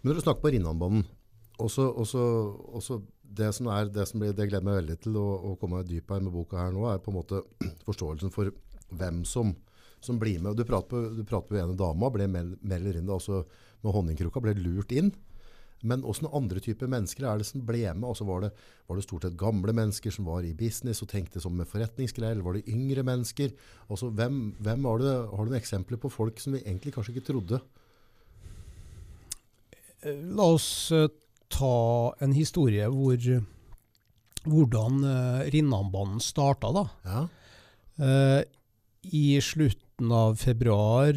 Men 0.00 0.10
når 0.10 0.16
du 0.16 0.22
snakker 0.24 0.44
på 0.44 0.52
Rinnanbanen, 0.54 1.04
også, 1.60 1.90
også, 1.92 3.00
det 3.22 3.50
som 3.54 3.68
er, 3.70 3.90
det 3.92 4.06
som 4.08 4.22
blir, 4.22 4.32
det 4.34 4.48
gleder 4.50 4.64
meg 4.66 4.80
veldig 4.80 4.96
til 5.04 5.18
å, 5.20 5.26
å 5.50 5.54
komme 5.60 5.84
dypere 5.86 6.24
med 6.24 6.34
boka 6.34 6.58
her 6.58 6.74
nå, 6.74 6.86
er 6.90 7.02
på 7.04 7.12
en 7.12 7.18
måte 7.20 7.42
forståelsen 7.86 8.32
for 8.34 8.50
hvem 8.94 9.22
som 9.28 9.54
som 10.04 10.18
blir 10.20 10.40
med. 10.40 10.56
Du 10.56 10.64
prater 10.68 10.90
på, 10.92 11.04
du 11.16 11.22
prater 11.26 11.50
på 11.50 11.60
ene 11.60 11.76
dama, 11.78 12.10
ble 12.12 12.28
mer, 12.30 12.54
mer 12.60 12.80
eller 12.82 13.00
mindre 13.00 13.18
altså 13.18 13.44
med 13.84 13.94
honningkrukka, 13.94 14.42
ble 14.44 14.56
lurt 14.58 14.92
inn. 14.94 15.12
Men 15.84 16.04
åssen 16.08 16.30
andre 16.32 16.62
typer 16.64 16.88
mennesker 16.88 17.26
er 17.28 17.40
det 17.40 17.46
som 17.48 17.64
ble 17.66 17.82
med? 17.92 18.06
Altså 18.08 18.24
var, 18.24 18.46
det, 18.46 18.50
var 18.88 18.96
det 18.96 19.04
stort 19.04 19.26
sett 19.26 19.36
gamle 19.40 19.74
mennesker 19.76 20.14
som 20.14 20.24
var 20.30 20.46
i 20.46 20.54
business 20.56 21.02
og 21.04 21.10
tenkte 21.10 21.42
som 21.44 21.52
med 21.56 21.68
forretningsgreier, 21.68 22.32
eller 22.32 22.46
var 22.46 22.56
det 22.56 22.72
yngre 22.72 23.04
mennesker? 23.04 23.52
Altså, 23.90 24.08
hvem, 24.08 24.54
hvem 24.64 24.88
det, 25.02 25.12
Har 25.28 25.44
du 25.44 25.52
noen 25.52 25.60
eksempler 25.60 26.00
på 26.00 26.12
folk 26.12 26.40
som 26.40 26.56
vi 26.56 26.62
egentlig 26.64 26.94
kanskje 26.94 27.12
ikke 27.14 27.28
trodde? 27.28 27.60
La 30.04 30.48
oss 30.56 30.88
uh, 30.92 31.06
ta 31.52 31.76
en 32.24 32.32
historie 32.36 32.88
hvor 32.92 33.20
hvordan 34.44 35.04
uh, 35.04 35.44
Rinnanbanen 35.52 36.20
starta, 36.20 36.72
da. 36.72 36.88
Ja. 37.04 37.22
I 39.04 39.38
slutt 39.44 39.83
slutten 39.94 40.12
av 40.12 40.34
februar 40.34 41.14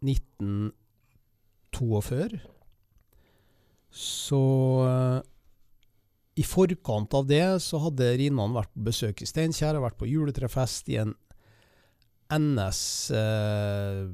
1942. 0.00 2.38
Så 3.90 4.86
eh, 4.86 5.20
i 6.34 6.42
forkant 6.44 7.14
av 7.14 7.26
det 7.26 7.60
så 7.60 7.78
hadde 7.78 8.16
Rinnan 8.18 8.54
vært 8.54 8.72
på 8.74 8.84
besøk 8.86 9.22
i 9.22 9.26
Steinkjer 9.26 9.76
og 9.76 9.82
vært 9.88 9.98
på 9.98 10.06
juletrefest 10.06 10.88
i 10.88 10.96
en 11.02 11.14
NS 12.30 13.10
eh, 13.10 14.06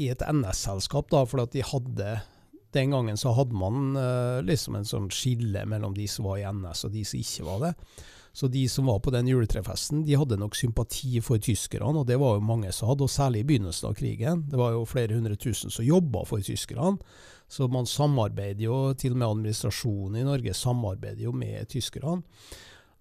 I 0.00 0.08
et 0.10 0.22
NS-selskap, 0.26 1.10
da, 1.12 1.24
for 1.28 1.44
at 1.44 1.52
de 1.52 1.62
hadde 1.62 2.20
Den 2.72 2.90
gangen 2.90 3.16
så 3.16 3.34
hadde 3.36 3.54
man 3.54 3.96
eh, 3.96 4.42
liksom 4.42 4.76
en 4.76 4.88
sånn 4.88 5.10
skille 5.12 5.64
mellom 5.68 5.94
de 5.94 6.08
som 6.08 6.24
var 6.26 6.38
i 6.40 6.46
NS 6.48 6.84
og 6.88 6.92
de 6.96 7.04
som 7.04 7.20
ikke 7.20 7.46
var 7.46 7.58
det. 7.62 7.74
Så 8.36 8.50
de 8.52 8.66
som 8.68 8.84
var 8.86 8.98
på 9.00 9.10
den 9.14 9.30
juletrefesten, 9.30 10.02
de 10.04 10.16
hadde 10.20 10.36
nok 10.36 10.58
sympati 10.58 11.22
for 11.24 11.40
tyskerne, 11.40 12.02
og 12.02 12.04
det 12.04 12.18
var 12.20 12.34
jo 12.36 12.44
mange 12.44 12.68
som 12.76 12.90
hadde, 12.90 13.06
og 13.06 13.12
særlig 13.12 13.40
i 13.40 13.46
begynnelsen 13.48 13.88
av 13.88 13.94
krigen. 13.96 14.42
Det 14.50 14.58
var 14.60 14.74
jo 14.74 14.82
flere 14.84 15.16
hundre 15.16 15.38
tusen 15.40 15.72
som 15.72 15.86
jobba 15.86 16.26
for 16.28 16.44
tyskerne. 16.44 16.98
Så 17.48 17.64
man 17.72 17.88
samarbeider 17.88 18.66
jo, 18.66 18.76
til 18.92 19.14
og 19.14 19.22
med 19.22 19.28
administrasjonen 19.30 20.20
i 20.20 20.26
Norge 20.28 20.52
samarbeider 20.52 21.24
jo 21.24 21.32
med 21.32 21.70
tyskerne. 21.72 22.20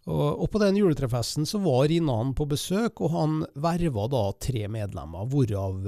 Og, 0.06 0.48
på 0.54 0.62
den 0.62 0.80
juletrefesten 0.80 1.50
så 1.50 1.60
var 1.60 1.90
Rinnan 1.92 2.32
på 2.38 2.48
besøk, 2.48 3.04
og 3.04 3.12
han 3.18 3.38
verva 3.60 4.08
da 4.08 4.26
tre 4.40 4.70
medlemmer, 4.72 5.28
hvorav 5.28 5.84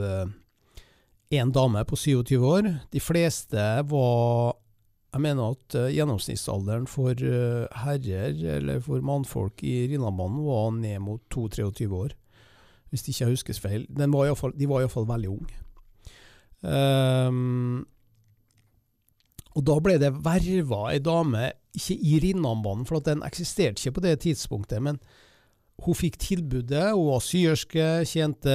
én 1.31 1.39
eh, 1.39 1.53
dame 1.55 1.87
på 1.87 1.95
27 1.95 2.35
år. 2.41 2.73
De 2.91 2.99
fleste 2.99 3.69
var 3.87 4.57
jeg 5.13 5.23
mener 5.23 5.55
at 5.55 5.75
uh, 5.79 5.89
gjennomsnittsalderen 5.93 6.87
for 6.91 7.15
uh, 7.15 7.67
herrer, 7.83 8.35
eller 8.57 8.81
for 8.83 9.03
mannfolk 9.05 9.63
i 9.63 9.87
Rinnabanen, 9.91 10.41
var 10.45 10.73
ned 10.75 10.99
mot 11.05 11.21
22-23 11.33 11.87
år. 11.95 12.15
Hvis 12.91 13.05
ikke 13.07 13.23
jeg 13.23 13.35
husker 13.35 13.61
feil. 13.61 13.85
Var 13.91 14.33
fall, 14.39 14.55
de 14.55 14.67
var 14.69 14.83
iallfall 14.83 15.07
veldig 15.07 15.31
unge. 15.31 15.61
Um, 16.67 17.85
og 19.57 19.63
da 19.65 19.77
ble 19.81 19.95
det 20.01 20.13
verva 20.25 20.83
ei 20.91 20.99
dame, 21.03 21.51
ikke 21.77 21.97
i 21.97 22.19
Rinnanbanen, 22.23 22.85
for 22.87 23.03
den 23.03 23.23
eksisterte 23.25 23.81
ikke 23.81 23.97
på 23.97 24.05
det 24.05 24.19
tidspunktet, 24.25 24.83
men 24.83 24.99
hun 25.85 25.97
fikk 25.97 26.17
tilbudet. 26.21 26.89
Hun 26.93 27.11
var 27.11 27.23
syerske, 27.25 27.87
tjente 28.09 28.53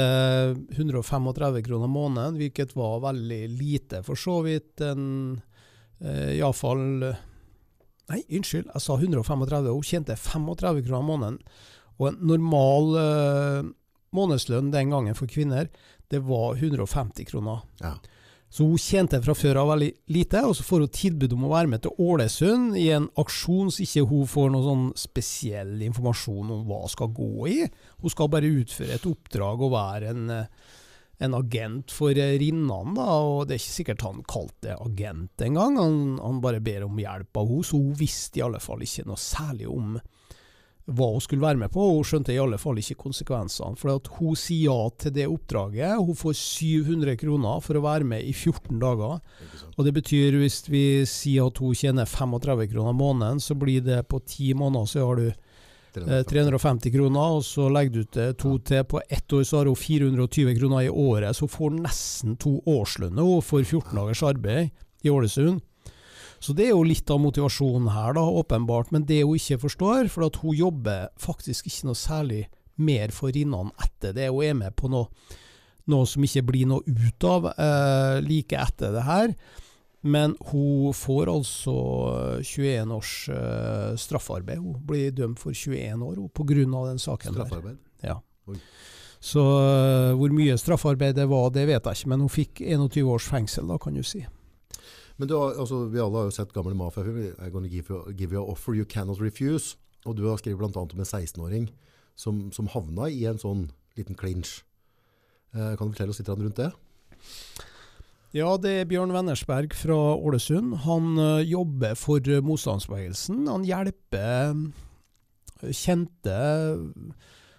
135 0.75 1.63
kroner 1.67 1.91
måneden, 1.91 2.39
hvilket 2.39 2.75
var 2.79 3.03
veldig 3.05 3.43
lite, 3.57 4.03
for 4.07 4.19
så 4.19 4.41
vidt. 4.47 4.81
en 4.83 5.41
eh, 6.05 6.39
iallfall 6.39 7.11
eh, 7.11 7.29
Nei, 8.11 8.19
unnskyld, 8.37 8.67
jeg 8.67 8.83
sa 8.83 8.97
135. 8.99 9.69
Hun 9.73 9.87
tjente 9.87 10.17
35 10.19 10.83
kroner 10.85 11.07
måneden. 11.07 11.37
Og 11.97 12.09
en 12.11 12.19
normal 12.29 12.97
eh, 13.01 13.69
månedslønn 14.13 14.73
den 14.75 14.93
gangen 14.93 15.17
for 15.17 15.31
kvinner, 15.31 15.71
det 16.13 16.21
var 16.27 16.59
150 16.59 17.31
kroner. 17.31 17.63
Ja. 17.81 17.95
Så 18.53 18.67
hun 18.69 18.81
tjente 18.81 19.17
fra 19.25 19.33
før 19.33 19.63
av 19.63 19.71
veldig 19.71 19.89
lite, 20.13 20.43
og 20.45 20.53
så 20.59 20.65
får 20.67 20.83
hun 20.85 20.93
tilbud 20.93 21.33
om 21.33 21.47
å 21.49 21.55
være 21.55 21.71
med 21.73 21.87
til 21.87 21.95
Ålesund 22.05 22.77
i 22.77 22.91
en 22.93 23.07
aksjon 23.23 23.71
så 23.73 23.81
ikke 23.87 24.05
hun 24.11 24.29
får 24.29 24.53
noe 24.53 24.67
sånn 24.67 24.85
spesiell 25.01 25.73
informasjon 25.87 26.51
om 26.59 26.67
hva 26.69 26.83
hun 26.83 26.93
skal 26.93 27.15
gå 27.17 27.31
i. 27.49 27.57
Hun 28.05 28.13
skal 28.13 28.29
bare 28.35 28.53
utføre 28.61 28.99
et 28.99 29.09
oppdrag 29.09 29.65
og 29.65 29.73
være 29.73 30.13
en 30.13 30.37
eh, 30.37 30.51
en 31.23 31.37
agent 31.39 31.93
for 31.95 32.17
Rinnan, 32.17 32.97
da, 32.99 33.09
og 33.23 33.47
det 33.47 33.57
er 33.57 33.63
ikke 33.63 33.77
sikkert 33.79 34.07
han 34.07 34.25
kalte 34.29 34.69
det 34.69 34.79
agent 34.83 35.45
engang. 35.47 35.79
Han, 35.79 36.01
han 36.23 36.43
bare 36.45 36.63
ber 36.65 36.89
om 36.89 36.99
hjelp 36.99 37.39
av 37.39 37.49
henne, 37.51 37.69
så 37.69 37.79
hun 37.79 37.95
visste 37.99 38.41
i 38.41 38.47
alle 38.47 38.63
fall 38.63 38.83
ikke 38.85 39.07
noe 39.09 39.21
særlig 39.21 39.71
om 39.71 39.97
hva 40.91 41.13
hun 41.13 41.23
skulle 41.23 41.45
være 41.45 41.61
med 41.61 41.71
på, 41.71 41.79
og 41.79 42.01
hun 42.01 42.07
skjønte 42.09 42.35
i 42.35 42.41
alle 42.43 42.59
fall 42.59 42.81
ikke 42.81 42.99
konsekvensene. 43.05 43.79
For 43.79 43.95
at 43.95 44.09
hun 44.17 44.35
sier 44.39 44.73
ja 44.73 44.89
til 44.99 45.15
det 45.15 45.29
oppdraget. 45.31 45.95
Hun 46.01 46.19
får 46.19 46.35
700 46.41 47.15
kroner 47.21 47.63
for 47.63 47.79
å 47.79 47.85
være 47.85 48.09
med 48.09 48.27
i 48.27 48.33
14 48.35 48.81
dager. 48.83 49.21
Og 49.77 49.87
det 49.87 49.95
betyr, 49.95 50.41
hvis 50.43 50.65
vi 50.73 50.85
sier 51.09 51.53
at 51.53 51.63
hun 51.63 51.79
tjener 51.79 52.11
35 52.11 52.67
kroner 52.75 52.99
måneden, 52.99 53.41
så 53.43 53.55
blir 53.59 53.85
det 53.87 54.03
på 54.11 54.21
ti 54.27 54.53
måneder 54.59 54.91
så 54.91 55.07
har 55.07 55.23
du 55.23 55.29
350 55.95 56.89
eh, 56.89 56.95
kroner, 56.95 57.35
og 57.39 57.45
så 57.45 57.69
legger 57.73 57.93
du 57.93 58.05
til 58.17 58.37
to 58.41 58.55
til. 58.65 58.85
På 58.89 59.03
ett 59.09 59.33
år 59.33 59.45
så 59.45 59.61
har 59.61 59.71
hun 59.71 59.77
420 59.77 60.57
kroner 60.59 60.87
i 60.87 60.89
året, 60.89 61.37
så 61.37 61.47
hun 61.47 61.57
får 61.57 61.77
nesten 61.83 62.39
to 62.41 62.59
årslønner 62.67 63.43
for 63.45 63.63
14 63.63 63.93
dagers 63.99 64.23
arbeid 64.27 64.73
i 65.03 65.13
Ålesund. 65.13 65.61
Så 66.43 66.55
det 66.59 66.67
er 66.67 66.73
jo 66.73 66.83
litt 66.83 67.11
av 67.13 67.21
motivasjonen 67.23 67.93
her, 67.95 68.17
da, 68.17 68.25
åpenbart. 68.27 68.91
Men 68.91 69.05
det 69.07 69.21
hun 69.23 69.39
ikke 69.39 69.61
forstår, 69.63 70.09
for 70.11 70.27
at 70.27 70.41
hun 70.43 70.57
jobber 70.59 71.13
faktisk 71.23 71.69
ikke 71.71 71.91
noe 71.91 71.99
særlig 71.99 72.47
mer 72.83 73.13
for 73.15 73.31
Rinnan 73.35 73.71
etter 73.85 74.17
det. 74.17 74.31
Hun 74.33 74.49
er 74.49 74.57
med 74.59 74.75
på 74.75 74.91
noe, 74.91 75.07
noe 75.93 76.09
som 76.09 76.25
ikke 76.27 76.43
blir 76.51 76.67
noe 76.73 76.83
ut 76.83 77.29
av 77.29 77.53
eh, 77.53 78.17
like 78.27 78.59
etter 78.59 78.97
det 78.97 79.05
her. 79.07 79.37
Men 80.03 80.35
hun 80.51 80.95
får 80.99 81.31
altså 81.31 81.75
21 82.43 82.95
års 82.97 83.13
uh, 83.31 83.95
straffarbeid. 83.95 84.59
Hun 84.59 84.81
blir 84.87 85.15
dømt 85.15 85.39
for 85.39 85.55
21 85.55 86.03
år 86.03 86.19
pga. 86.35 86.55
den 86.89 86.99
saken 86.99 87.37
straffarbeid? 87.37 87.79
der. 88.03 88.09
Ja. 88.09 88.17
Oi. 88.51 88.59
Så 89.23 89.39
uh, 89.39 90.17
hvor 90.19 90.35
mye 90.35 90.59
straffarbeid 90.59 91.15
det 91.15 91.29
var, 91.31 91.53
det 91.55 91.69
vet 91.71 91.87
jeg 91.87 92.01
ikke, 92.01 92.11
men 92.11 92.25
hun 92.25 92.33
fikk 92.33 92.65
21 92.67 93.07
års 93.07 93.29
fengsel, 93.31 93.69
da, 93.71 93.79
kan 93.79 93.95
du 93.95 94.03
si. 94.03 94.25
Men 95.17 95.29
du 95.29 95.37
har, 95.39 95.55
altså, 95.55 95.85
Vi 95.87 96.01
alle 96.03 96.19
har 96.19 96.27
jo 96.27 96.35
sett 96.35 96.53
gamle 96.53 96.75
mafiafilmer. 96.75 97.37
I'm 97.39 97.53
gonna 97.55 97.69
give 97.69 97.87
you, 97.91 98.13
give 98.13 98.35
you 98.35 98.43
an 98.43 98.51
offer 98.51 98.75
you 98.75 98.85
cannot 98.85 99.21
refuse. 99.21 99.77
Og 100.05 100.17
du 100.17 100.27
har 100.27 100.37
skrevet 100.37 100.59
bl.a. 100.59 100.81
om 100.83 100.99
en 100.99 101.07
16-åring 101.07 101.71
som, 102.17 102.51
som, 102.53 102.67
havna 102.67 103.07
i 103.07 103.23
en 103.31 103.39
sånn 103.39 103.69
liten 103.97 104.19
clinch. 104.19 104.65
Uh, 105.55 105.77
kan 105.77 105.87
du 105.87 105.95
fortelle 105.95 106.11
oss 106.11 106.19
litt 106.19 106.33
rundt 106.33 106.59
det? 106.59 106.73
Ja, 108.33 108.55
det 108.57 108.71
er 108.73 108.87
Bjørn 108.89 109.11
Wennersberg 109.13 109.75
fra 109.77 109.97
Ålesund. 110.17 110.79
Han 110.87 111.19
uh, 111.21 111.43
jobber 111.45 111.93
for 112.01 112.25
uh, 112.33 112.39
motstandsbevegelsen. 112.41 113.43
Han 113.45 113.67
hjelper 113.69 114.55
uh, 114.57 115.69
kjente 115.69 116.39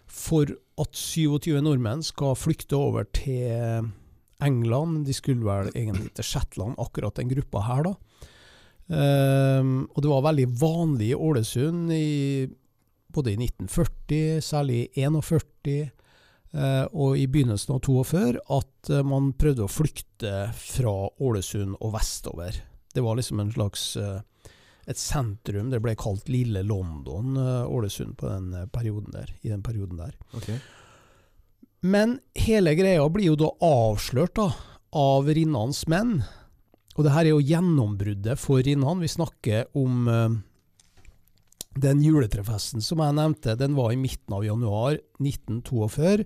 for 0.09 0.49
at 0.81 0.97
27 0.97 1.61
nordmenn 1.61 2.01
skal 2.01 2.33
flykte 2.33 2.79
over 2.79 3.05
til 3.13 3.85
England. 4.41 5.03
De 5.05 5.13
skulle 5.13 5.45
vel 5.45 5.69
egentlig 5.75 6.09
til 6.17 6.25
Shetland, 6.25 6.73
akkurat 6.81 7.21
den 7.21 7.29
gruppa 7.29 7.61
her, 7.69 7.91
da. 7.91 7.93
Um, 8.83 9.85
og 9.93 10.01
det 10.03 10.09
var 10.09 10.25
veldig 10.25 10.47
vanlig 10.59 11.13
i 11.13 11.15
Ålesund 11.15 11.93
i, 11.95 12.49
både 13.13 13.31
i 13.31 13.37
1940, 13.45 14.41
særlig 14.41 14.87
i 14.89 15.05
1941 15.05 15.85
Uh, 15.93 16.02
og 16.53 17.17
i 17.17 17.25
begynnelsen 17.25 17.73
av 17.73 17.79
42 17.81 18.41
at 18.53 18.91
uh, 18.93 18.99
man 19.07 19.31
prøvde 19.39 19.65
å 19.65 19.71
flykte 19.71 20.33
fra 20.53 20.93
Ålesund 21.17 21.79
og 21.79 21.95
vestover. 21.95 22.59
Det 22.93 23.01
var 23.01 23.17
liksom 23.17 23.41
en 23.41 23.49
slags 23.55 23.87
uh, 23.97 24.19
et 24.85 24.99
sentrum. 24.99 25.71
Det 25.71 25.81
ble 25.81 25.95
kalt 25.97 26.29
Lille 26.29 26.61
London, 26.67 27.37
Ålesund, 27.39 28.17
på 28.19 28.27
den 28.29 28.69
perioden 28.75 29.15
der, 29.15 29.31
i 29.41 29.49
den 29.49 29.63
perioden 29.65 30.01
der. 30.01 30.13
Okay. 30.35 30.59
Men 31.83 32.17
hele 32.35 32.75
greia 32.75 33.07
blir 33.11 33.31
jo 33.31 33.39
da 33.39 33.49
avslørt 33.63 34.35
da, 34.39 34.49
av 34.93 35.31
Rinnans 35.31 35.85
menn. 35.91 36.17
Og 36.93 37.07
det 37.07 37.13
her 37.15 37.25
er 37.25 37.33
jo 37.33 37.43
gjennombruddet 37.43 38.37
for 38.39 38.61
Rinnan. 38.63 39.01
Vi 39.01 39.09
snakker 39.09 39.71
om 39.79 40.05
den 41.79 42.01
juletrefesten 42.03 42.83
som 42.85 43.01
jeg 43.01 43.15
nevnte, 43.17 43.55
den 43.59 43.77
var 43.77 43.93
i 43.93 43.99
midten 43.99 44.35
av 44.35 44.45
januar 44.45 44.99
1942. 45.19 46.25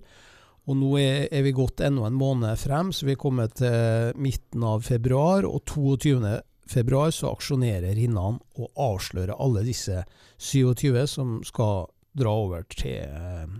Og 0.68 0.76
nå 0.76 0.90
er, 1.00 1.28
er 1.32 1.44
vi 1.46 1.54
gått 1.56 1.80
enda 1.84 2.08
en 2.08 2.18
måned 2.18 2.60
frem, 2.60 2.92
så 2.92 3.08
vi 3.08 3.14
er 3.14 3.20
kommet 3.20 3.56
til 3.60 4.12
midten 4.20 4.66
av 4.68 4.84
februar. 4.84 5.46
Og 5.48 5.64
22. 5.70 6.20
februar 6.68 7.14
så 7.14 7.32
aksjonerer 7.32 7.96
Rinnan 7.96 8.36
og 8.60 8.68
avslører 8.76 9.38
alle 9.40 9.64
disse 9.64 10.02
27 10.36 11.06
som 11.08 11.38
skal 11.46 11.88
dra 12.18 12.34
over 12.44 12.66
til, 12.68 13.56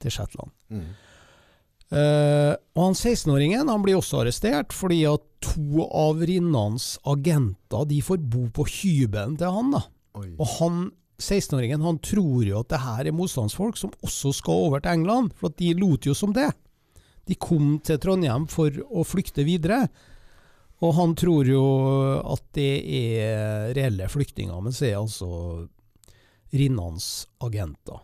til 0.00 0.14
Shetland. 0.14 0.54
Mm. 0.72 0.90
Uh, 1.90 2.54
og 2.78 2.84
han 2.84 2.94
16-åringen 2.94 3.66
han 3.66 3.82
blir 3.82 3.98
også 3.98 4.20
arrestert, 4.22 4.72
fordi 4.72 5.02
at 5.10 5.24
to 5.42 5.82
av 5.84 6.22
Rinnans 6.22 6.94
agenter 7.08 7.88
de 7.90 7.98
får 8.06 8.20
bo 8.30 8.44
på 8.54 8.66
hybelen 8.70 9.34
til 9.40 9.50
han. 9.56 9.74
da. 9.74 9.82
Oi. 10.20 10.30
Og 10.38 10.46
han 10.60 10.84
16-åringen 11.20 11.84
han 11.84 12.00
tror 12.02 12.42
jo 12.46 12.62
at 12.62 12.72
det 12.72 12.82
her 12.82 13.06
er 13.06 13.16
motstandsfolk 13.16 13.78
som 13.78 13.92
også 14.04 14.32
skal 14.40 14.66
over 14.66 14.82
til 14.82 14.98
England, 14.98 15.34
for 15.38 15.54
de 15.56 15.74
lot 15.78 16.08
jo 16.08 16.16
som 16.16 16.34
det. 16.36 16.50
De 17.28 17.36
kom 17.38 17.76
til 17.84 18.00
Trondheim 18.02 18.48
for 18.50 18.74
å 18.90 19.04
flykte 19.06 19.44
videre. 19.46 19.84
Og 20.80 20.94
han 20.96 21.12
tror 21.18 21.48
jo 21.48 21.64
at 22.24 22.44
det 22.56 22.72
er 22.96 23.74
reelle 23.76 24.08
flyktninger, 24.08 24.62
men 24.64 24.74
så 24.74 24.88
er 24.88 25.00
altså 25.02 25.30
Rinnans 26.56 27.28
agenter. 27.44 28.00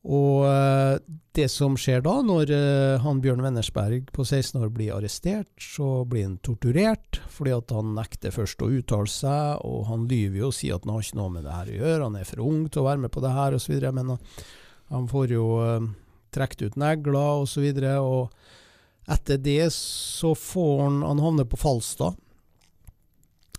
Og 0.00 0.46
eh, 0.48 0.96
det 1.36 1.46
som 1.52 1.74
skjer 1.76 2.00
da, 2.06 2.14
når 2.24 2.52
eh, 2.56 3.02
han 3.04 3.20
Bjørn 3.20 3.42
Wennersberg 3.44 4.08
på 4.16 4.24
16 4.24 4.62
år 4.62 4.70
blir 4.72 4.94
arrestert, 4.96 5.50
så 5.60 6.06
blir 6.08 6.24
han 6.24 6.38
torturert 6.40 7.20
fordi 7.28 7.52
at 7.52 7.74
han 7.76 7.92
nekter 7.98 8.32
først 8.32 8.64
å 8.64 8.70
uttale 8.78 9.10
seg, 9.12 9.60
og 9.66 9.84
han 9.90 10.06
lyver 10.08 10.40
jo 10.40 10.48
og 10.48 10.56
sier 10.56 10.78
at 10.78 10.88
han 10.88 10.94
har 10.96 11.04
ikke 11.04 11.20
noe 11.20 11.34
med 11.36 11.44
det 11.44 11.58
her 11.58 11.68
å 11.68 11.76
gjøre, 11.82 12.06
han 12.06 12.16
er 12.20 12.30
for 12.30 12.46
ung 12.46 12.64
til 12.68 12.82
å 12.82 12.88
være 12.88 13.04
med 13.04 13.12
på 13.12 13.24
det 13.24 13.34
her 13.36 13.58
osv., 13.58 13.76
men 14.00 14.16
han 14.90 15.06
får 15.06 15.36
jo 15.36 15.44
uh, 15.62 15.84
trukket 16.34 16.64
ut 16.66 16.80
negler 16.80 17.44
osv. 17.44 17.68
Og, 17.68 17.78
så 17.78 18.00
og 18.02 18.58
Etter 19.10 19.38
det 19.42 19.72
så 19.74 20.34
får 20.34 20.82
han 20.82 21.02
Han 21.02 21.22
havner 21.22 21.46
på 21.48 21.58
Falstad. 21.58 22.18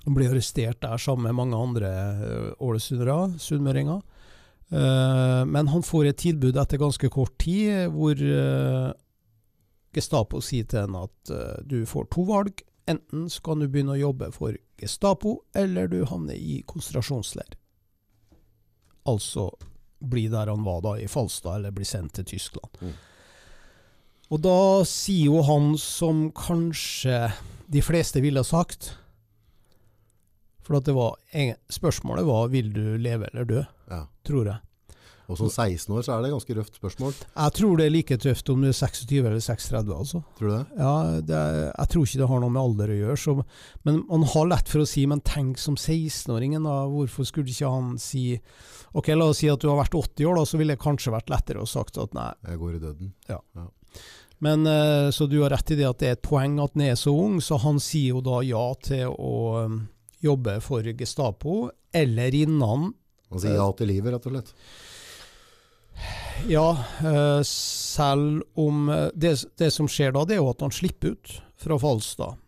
Han 0.05 0.15
blir 0.15 0.31
arrestert 0.31 0.81
der 0.81 0.97
sammen 0.97 1.27
med 1.27 1.37
mange 1.37 1.57
andre 1.57 1.89
eh, 1.91 2.53
ålesundere, 2.57 3.35
sunnmøringer. 3.37 3.99
Eh, 4.71 5.45
men 5.45 5.67
han 5.67 5.83
får 5.83 6.05
et 6.05 6.19
tilbud 6.23 6.57
etter 6.57 6.79
ganske 6.79 7.09
kort 7.11 7.35
tid, 7.43 7.91
hvor 7.91 8.15
eh, 8.15 8.91
Gestapo 9.91 10.39
sier 10.43 10.67
til 10.71 10.85
ham 10.85 11.01
at 11.01 11.33
eh, 11.33 11.57
du 11.67 11.81
får 11.87 12.07
to 12.13 12.23
valg. 12.29 12.63
Enten 12.89 13.27
så 13.29 13.43
kan 13.45 13.59
du 13.59 13.67
begynne 13.67 13.97
å 13.97 13.99
jobbe 13.99 14.31
for 14.35 14.55
Gestapo, 14.79 15.41
eller 15.55 15.91
du 15.91 16.05
havner 16.07 16.39
i 16.39 16.61
konsentrasjonsleir. 16.67 17.57
Altså 19.11 19.49
bli 20.01 20.25
der 20.31 20.49
han 20.49 20.63
var 20.65 20.81
da, 20.85 20.95
i 20.97 21.09
Falstad, 21.11 21.59
eller 21.59 21.75
bli 21.75 21.85
sendt 21.85 22.15
til 22.17 22.31
Tyskland. 22.31 22.79
Mm. 22.81 22.95
Og 24.31 24.39
da 24.41 24.57
sier 24.87 25.27
jo 25.27 25.43
han 25.43 25.75
som 25.77 26.29
kanskje 26.31 27.27
de 27.71 27.83
fleste 27.83 28.23
ville 28.23 28.39
ha 28.39 28.47
sagt 28.47 28.93
For 30.63 30.77
at 30.79 30.87
det 30.87 30.95
var, 30.95 31.17
spørsmålet 31.71 32.27
var 32.27 32.51
vil 32.53 32.71
du 32.71 32.95
leve 33.01 33.27
eller 33.31 33.47
dø, 33.49 33.63
Ja. 33.91 34.05
tror 34.27 34.47
jeg. 34.47 34.59
Og 35.31 35.37
som 35.39 35.47
16 35.47 35.93
år 35.95 36.03
så 36.03 36.13
er 36.13 36.23
det 36.23 36.29
et 36.29 36.35
ganske 36.35 36.55
røft 36.57 36.77
spørsmål. 36.79 37.13
Jeg 37.15 37.55
tror 37.55 37.79
det 37.79 37.85
er 37.85 37.93
like 37.93 38.17
tøft 38.19 38.49
om 38.51 38.63
du 38.63 38.67
er 38.67 38.75
26 38.75 39.19
eller 39.21 39.39
36, 39.39 39.93
altså. 39.95 40.21
Tror 40.37 40.49
du 40.49 40.53
det? 40.57 40.63
Ja, 40.75 40.95
det 41.29 41.37
er, 41.37 41.59
jeg 41.69 41.91
tror 41.93 42.07
ikke 42.07 42.21
det 42.21 42.29
har 42.31 42.41
noe 42.43 42.51
med 42.51 42.61
alder 42.61 42.91
å 42.91 42.97
gjøre. 42.97 43.19
Så, 43.21 43.35
men 43.87 44.01
man 44.09 44.25
har 44.33 44.49
lett 44.51 44.71
for 44.71 44.83
å 44.83 44.89
si, 44.89 45.05
men 45.07 45.23
tenk 45.27 45.61
som 45.61 45.77
16-åringen, 45.79 46.67
da. 46.67 46.81
Hvorfor 46.91 47.27
skulle 47.29 47.53
ikke 47.53 47.71
han 47.71 47.95
si 48.01 48.25
Ok, 48.91 49.07
la 49.15 49.29
oss 49.31 49.39
si 49.39 49.47
at 49.47 49.61
du 49.63 49.69
har 49.69 49.77
vært 49.79 49.95
80 49.95 50.27
år, 50.27 50.35
da, 50.35 50.43
så 50.43 50.57
ville 50.59 50.75
det 50.75 50.83
kanskje 50.83 51.13
vært 51.13 51.31
lettere 51.31 51.61
å 51.63 51.69
sagt 51.69 51.95
at 52.01 52.11
nei. 52.17 52.27
Jeg 52.49 52.59
går 52.59 52.73
i 52.75 52.81
døden. 52.81 53.13
Ja. 53.31 53.39
Men 54.43 54.67
eh, 54.67 55.07
Så 55.15 55.29
du 55.31 55.37
har 55.45 55.53
rett 55.53 55.71
i 55.71 55.77
det 55.79 55.87
at 55.87 56.01
det 56.01 56.09
er 56.09 56.17
et 56.17 56.25
poeng 56.25 56.57
at 56.59 56.75
han 56.75 56.83
er 56.89 56.97
så 56.99 57.13
ung, 57.15 57.39
så 57.39 57.61
han 57.63 57.79
sier 57.79 58.17
jo 58.17 58.25
da 58.25 58.41
ja 58.43 58.65
til 58.83 59.13
å 59.13 59.35
um, 59.63 59.77
jobbe 60.19 60.57
for 60.65 60.83
Gestapo, 60.83 61.69
eller 61.95 62.35
innan 62.35 62.91
Han 63.31 63.43
sier 63.43 63.57
ja 63.57 63.67
til 63.77 63.91
livet, 63.91 64.13
rett 64.13 64.27
og 64.27 64.35
slett. 64.35 64.53
Ja, 66.49 66.67
eh, 67.05 67.41
selv 67.47 68.43
om 68.59 68.89
eh, 68.89 69.07
det, 69.13 69.35
det 69.61 69.71
som 69.73 69.89
skjer 69.91 70.13
da, 70.15 70.25
det 70.25 70.37
er 70.37 70.41
jo 70.41 70.51
at 70.51 70.63
han 70.65 70.73
slipper 70.73 71.15
ut 71.15 71.33
fra 71.61 71.77
Falstad 71.81 72.39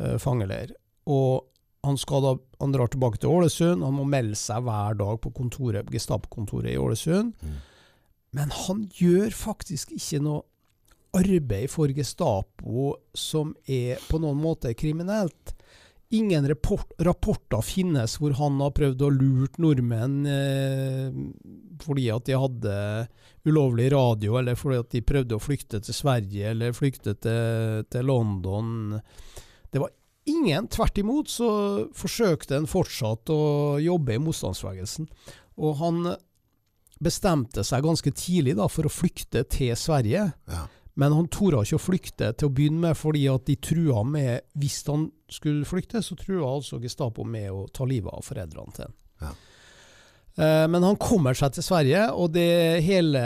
eh, 0.00 0.16
fangeleir. 0.22 0.72
Og 1.10 1.44
han, 1.86 1.98
skal 1.98 2.24
da, 2.24 2.32
han 2.62 2.74
drar 2.74 2.92
tilbake 2.92 3.20
til 3.20 3.32
Ålesund, 3.34 3.84
han 3.84 3.96
må 3.98 4.06
melde 4.08 4.38
seg 4.38 4.64
hver 4.66 4.96
dag 4.98 5.20
på 5.22 5.34
kontoret, 5.36 5.90
Gestapo-kontoret 5.92 6.72
i 6.72 6.80
Ålesund. 6.80 7.34
Mm. 7.42 7.60
Men 8.32 8.54
han 8.64 8.86
gjør 8.96 9.34
faktisk 9.36 9.92
ikke 9.98 10.22
noe 10.24 10.46
arbeid 11.12 11.68
for 11.68 11.92
Gestapo 11.92 12.94
som 13.12 13.52
er 13.68 14.00
på 14.08 14.20
noen 14.22 14.38
måte 14.40 14.72
kriminelt. 14.78 15.52
Ingen 16.12 16.48
rapport, 16.48 16.90
rapporter 17.00 17.62
finnes 17.64 18.18
hvor 18.20 18.34
han 18.36 18.58
har 18.60 18.74
prøvd 18.76 19.04
å 19.06 19.12
lurt 19.14 19.56
nordmenn 19.62 20.26
eh, 20.28 21.14
fordi 21.82 22.10
at 22.12 22.26
de 22.28 22.36
hadde 22.36 22.74
ulovlig 23.48 23.88
radio, 23.94 24.36
eller 24.38 24.58
fordi 24.58 24.80
at 24.82 24.90
de 24.92 25.02
prøvde 25.08 25.38
å 25.38 25.42
flykte 25.42 25.80
til 25.82 25.96
Sverige 25.96 26.52
eller 26.52 26.76
flykte 26.76 27.16
til, 27.16 27.86
til 27.90 28.06
London. 28.06 28.98
Det 29.72 29.80
var 29.80 29.90
ingen. 30.28 30.68
Tvert 30.68 31.00
imot 31.00 31.32
så 31.32 31.48
forsøkte 31.96 32.60
en 32.60 32.68
fortsatt 32.70 33.32
å 33.32 33.40
jobbe 33.82 34.14
i 34.14 34.22
motstandsbevegelsen. 34.22 35.08
Og 35.64 35.80
han 35.80 36.12
bestemte 37.02 37.64
seg 37.66 37.82
ganske 37.82 38.12
tidlig 38.14 38.54
da 38.60 38.68
for 38.70 38.86
å 38.86 38.92
flykte 38.92 39.42
til 39.50 39.74
Sverige. 39.80 40.28
Ja. 40.50 40.62
Men 41.00 41.14
han 41.16 41.28
torde 41.32 41.62
ikke 41.64 41.78
å 41.78 41.82
flykte 41.82 42.32
til 42.36 42.50
å 42.50 42.52
begynne 42.52 42.82
med, 42.82 42.98
fordi 42.98 43.24
at 43.32 43.46
de 43.48 43.56
trua 43.64 44.02
med 44.04 44.44
Hvis 44.60 44.82
han 44.90 45.06
skulle 45.32 45.64
flykte, 45.68 46.02
så 46.04 46.16
trua 46.18 46.50
altså 46.58 46.80
Gestapo 46.82 47.24
med 47.24 47.48
å 47.48 47.64
ta 47.72 47.86
livet 47.88 48.12
av 48.12 48.26
foreldrene 48.26 48.76
til 48.76 48.88
ham. 48.88 48.96
Ja. 49.22 49.32
Eh, 50.36 50.66
men 50.68 50.84
han 50.84 50.98
kommer 51.00 51.36
seg 51.36 51.54
til 51.56 51.64
Sverige, 51.64 52.08
og 52.12 52.34
det 52.36 52.82
hele 52.84 53.22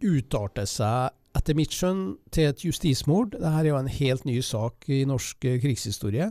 utarter 0.00 0.68
seg, 0.70 1.16
etter 1.36 1.58
mitt 1.58 1.74
skjønn, 1.74 2.16
til 2.34 2.50
et 2.50 2.64
justismord. 2.66 3.34
Dette 3.36 3.54
er 3.60 3.70
jo 3.70 3.78
en 3.78 3.90
helt 3.90 4.26
ny 4.26 4.40
sak 4.44 4.86
i 4.90 5.02
norsk 5.08 5.46
eh, 5.46 5.60
krigshistorie. 5.62 6.30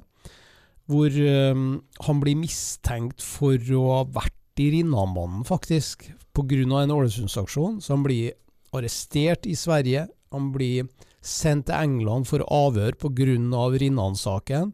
Hvor 0.89 1.11
eh, 1.11 1.63
han 2.07 2.23
blir 2.23 2.39
mistenkt 2.39 3.23
for 3.23 3.55
å 3.55 3.85
ha 3.97 4.03
vært 4.19 4.35
i 4.59 4.71
Rinnamannen, 4.73 5.45
faktisk, 5.47 6.09
pga. 6.35 6.63
en 6.81 6.95
Ålesundsaksjon. 6.95 7.79
Så 7.83 7.95
han 7.95 8.03
blir 8.03 8.35
arrestert 8.75 9.47
i 9.47 9.55
Sverige. 9.55 10.07
Han 10.31 10.51
blir 10.53 10.87
sendt 11.25 11.67
til 11.69 11.75
England 11.75 12.27
for 12.29 12.43
avhør 12.45 12.97
pga. 12.99 13.35
Rinnan-saken. 13.79 14.73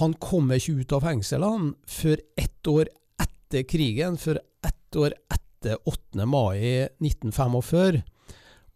Han 0.00 0.14
kommer 0.14 0.56
ikke 0.56 0.80
ut 0.80 0.92
av 0.96 1.04
fengselet 1.04 1.74
før 1.84 2.22
ett 2.40 2.68
år 2.70 2.88
etter 3.20 3.66
krigen, 3.68 4.16
før 4.16 4.40
ett 4.64 4.96
år 4.96 5.12
etter 5.30 5.76
8. 5.84 6.24
mai 6.26 6.88
1945. 7.02 8.00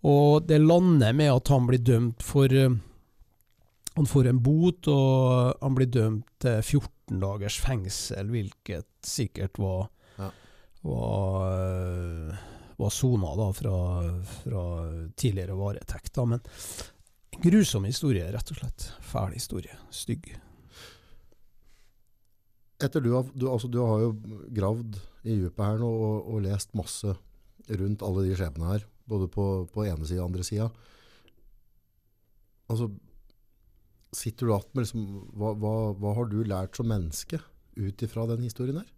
Og 0.07 0.45
det 0.47 0.61
lander 0.61 1.17
med 1.17 1.33
at 1.33 1.49
han 1.51 1.67
blir 1.67 1.81
dømt 1.83 2.23
for 2.23 2.53
eh, 2.53 2.77
Han 3.97 4.05
får 4.05 4.27
en 4.29 4.43
bot, 4.45 4.87
og 4.93 5.57
han 5.63 5.75
blir 5.75 5.89
dømt 5.89 6.27
til 6.45 6.59
14 6.61 7.17
dagers 7.23 7.57
fengsel, 7.65 8.29
hvilket 8.29 8.85
sikkert 9.03 9.57
var 9.59 9.89
Ja. 10.19 10.29
var, 10.85 11.47
eh, 11.49 12.37
var 12.77 12.93
sona 12.93 13.33
da 13.39 13.51
fra, 13.57 13.77
fra 14.43 14.65
tidligere 15.17 15.57
varetekt. 15.57 16.13
Da. 16.15 16.25
Men 16.29 16.43
en 17.37 17.45
grusom 17.45 17.87
historie, 17.89 18.27
rett 18.33 18.53
og 18.53 18.61
slett. 18.61 18.89
Fæl 19.05 19.37
historie. 19.37 19.77
Stygg. 19.91 20.29
Etter 22.83 23.01
du, 23.01 23.13
har, 23.15 23.29
du, 23.33 23.47
altså, 23.49 23.71
du 23.73 23.81
har 23.81 24.03
jo 24.05 24.11
gravd 24.53 24.99
i 25.25 25.39
djupet 25.39 25.65
her 25.65 25.81
nå 25.81 25.89
og, 25.89 26.29
og 26.35 26.45
lest 26.45 26.75
masse 26.77 27.15
rundt 27.67 28.05
alle 28.05 28.27
de 28.27 28.37
skjebnene 28.37 28.75
her, 28.75 28.85
både 29.09 29.29
på, 29.33 29.47
på 29.73 29.87
ene 29.89 30.07
sida 30.07 30.23
og 30.23 30.31
andre 30.31 30.45
sida. 30.47 30.69
Altså, 32.71 32.91
sitter 34.17 34.47
du 34.47 34.53
igjen 34.53 34.69
med 34.75 34.85
liksom, 34.85 35.07
hva, 35.39 35.55
hva, 35.61 35.75
hva 35.97 36.13
har 36.19 36.29
du 36.31 36.39
lært 36.45 36.77
som 36.79 36.89
menneske 36.91 37.41
ut 37.77 38.05
ifra 38.05 38.27
den 38.31 38.45
historien 38.47 38.83
her? 38.83 38.93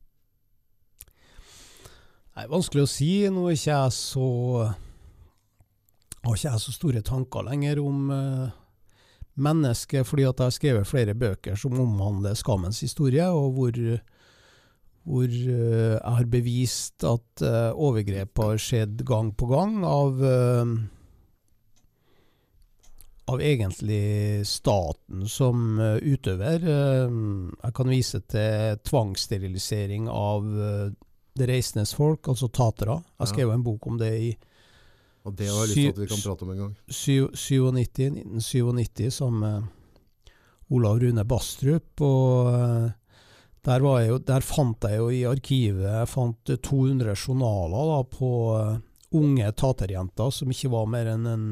Er 2.39 2.47
vanskelig 2.47 2.85
å 2.85 2.91
si. 2.91 3.11
Nå 3.35 3.49
er 3.49 3.57
ikke 3.57 3.73
jeg 3.73 3.95
så 3.97 4.27
har 6.29 6.37
ikke 6.37 6.53
jeg 6.53 6.63
så 6.63 6.75
store 6.75 7.03
tanker 7.07 7.47
lenger 7.47 7.81
om 7.83 8.13
uh, 8.13 8.51
mennesket, 9.39 10.07
fordi 10.07 10.27
at 10.29 10.39
jeg 10.39 10.51
har 10.51 10.57
skrevet 10.57 10.91
flere 10.91 11.17
bøker 11.19 11.59
som 11.59 11.79
omhandler 11.81 12.37
skammens 12.39 12.83
historie, 12.85 13.25
og 13.31 13.57
hvor, 13.57 13.81
hvor 15.09 15.27
uh, 15.27 15.97
jeg 15.97 16.15
har 16.19 16.31
bevist 16.31 17.07
at 17.07 17.45
uh, 17.47 17.73
overgrep 17.75 18.45
har 18.45 18.63
skjedd 18.63 19.03
gang 19.09 19.33
på 19.35 19.51
gang 19.51 19.83
av 19.89 20.23
av 23.29 23.43
egentlig 23.45 24.41
staten 24.49 25.27
som 25.29 25.77
utøver. 25.77 26.63
Jeg 26.65 27.75
kan 27.77 27.91
vise 27.93 28.23
til 28.25 28.79
tvangssterilisering 28.89 30.07
av 30.09 30.47
det 31.39 31.49
reisendes 31.51 31.95
folk, 31.97 32.29
altså 32.31 32.49
tatere. 32.53 32.99
Jeg 33.21 33.33
skrev 33.33 33.53
en 33.55 33.65
bok 33.65 33.87
om 33.91 33.99
det 34.01 34.13
i 34.19 34.31
Og 35.27 35.35
det 35.37 35.49
har 35.51 35.67
jeg 35.67 35.71
lyst 35.71 35.79
til 35.79 35.91
at 35.93 36.01
vi 36.03 36.09
kan 36.13 36.23
prate 36.25 36.47
om 36.47 36.53
en 36.55 36.63
gang. 36.63 36.77
97, 36.89 37.75
1997 37.83 39.11
sammen 39.19 39.41
med 39.45 39.67
Olav 40.75 41.01
Rune 41.03 41.25
Bastrup. 41.29 42.01
Og 42.05 42.53
eh, 42.55 42.91
der, 43.69 43.85
var 43.85 44.01
jeg 44.01 44.13
jo, 44.13 44.19
der 44.31 44.47
fant 44.47 44.89
jeg 44.89 45.03
jo 45.03 45.11
i 45.13 45.25
arkivet 45.29 45.89
jeg 45.89 46.11
fant 46.13 46.55
200 46.71 47.15
journaler 47.17 47.93
da, 47.93 47.99
på 48.19 48.33
eh, 48.57 48.79
unge 49.19 49.53
taterjenter 49.57 50.33
som 50.35 50.51
ikke 50.53 50.73
var 50.73 50.89
mer 50.91 51.13
enn 51.15 51.29
en 51.29 51.47